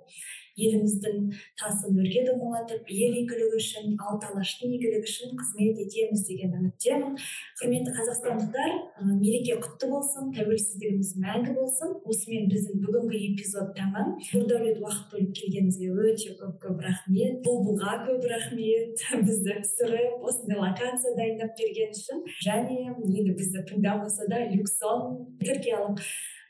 еліміздің 0.66 1.18
тасын 1.60 1.98
өрге 2.02 2.24
домалатып 2.28 2.90
ел 2.92 3.16
игілігі 3.22 3.58
үшін 3.58 3.96
алты 4.00 4.28
алаштың 4.30 4.74
игілігі 4.76 5.02
үшін 5.08 5.34
қызмет 5.40 5.80
етеміз 5.84 6.24
деген 6.28 6.56
үміттемін. 6.58 7.16
Құрметті 7.60 7.94
қазақстандықтар 7.98 8.74
мереке 9.20 9.58
құтты 9.62 9.90
болсын 9.92 10.32
тәуелсіздігіміз 10.36 11.12
мәңгі 11.22 11.56
болсын. 11.58 11.94
Осымен 12.08 12.48
біздің 12.52 12.82
бүгінгі 12.84 13.22
эпизод 13.32 13.72
тәмам 13.78 14.16
нұрдәулет 14.32 14.80
уақыт 14.82 15.12
бөліп 15.12 15.32
келгеніңізге 15.40 15.90
өте 16.12 16.36
көп 16.40 16.58
көп 16.64 16.84
рахмет. 16.86 17.40
Бұлбұлға 17.46 17.96
көп 18.08 18.28
рахмет. 18.32 19.06
Бізді 19.26 19.58
түсіріп 19.62 20.26
осындай 20.28 20.60
локация 20.60 21.14
дайындап 21.18 21.56
берген 21.58 21.94
үшін. 21.96 22.24
Және 22.42 22.78
енді 22.90 23.34
бізді 23.38 23.64
тыңдамаса 23.68 24.28
да 24.30 24.44
люксон 24.52 25.26
түркиялық 25.42 26.02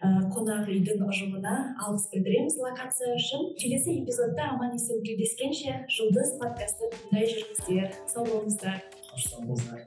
қонақ 0.03 0.70
үйдің 0.72 1.05
ұжымына 1.07 1.53
алғыс 1.84 2.09
білдіреміз 2.11 2.57
локация 2.59 3.12
үшін. 3.14 3.53
Келесі 3.61 4.00
эпизодта 4.00 4.48
аман 4.55 4.74
есен 4.74 5.03
тілдескенше 5.07 5.76
жұлдыз 5.96 6.34
подкасты 6.42 6.90
тыңдай 6.96 7.28
жүріңіздер. 7.30 7.92
Сау 8.11 8.26
болыңыздар. 8.26 8.82
Қош 9.12 9.28
сау 9.30 9.46
болыңыздар. 9.46 9.86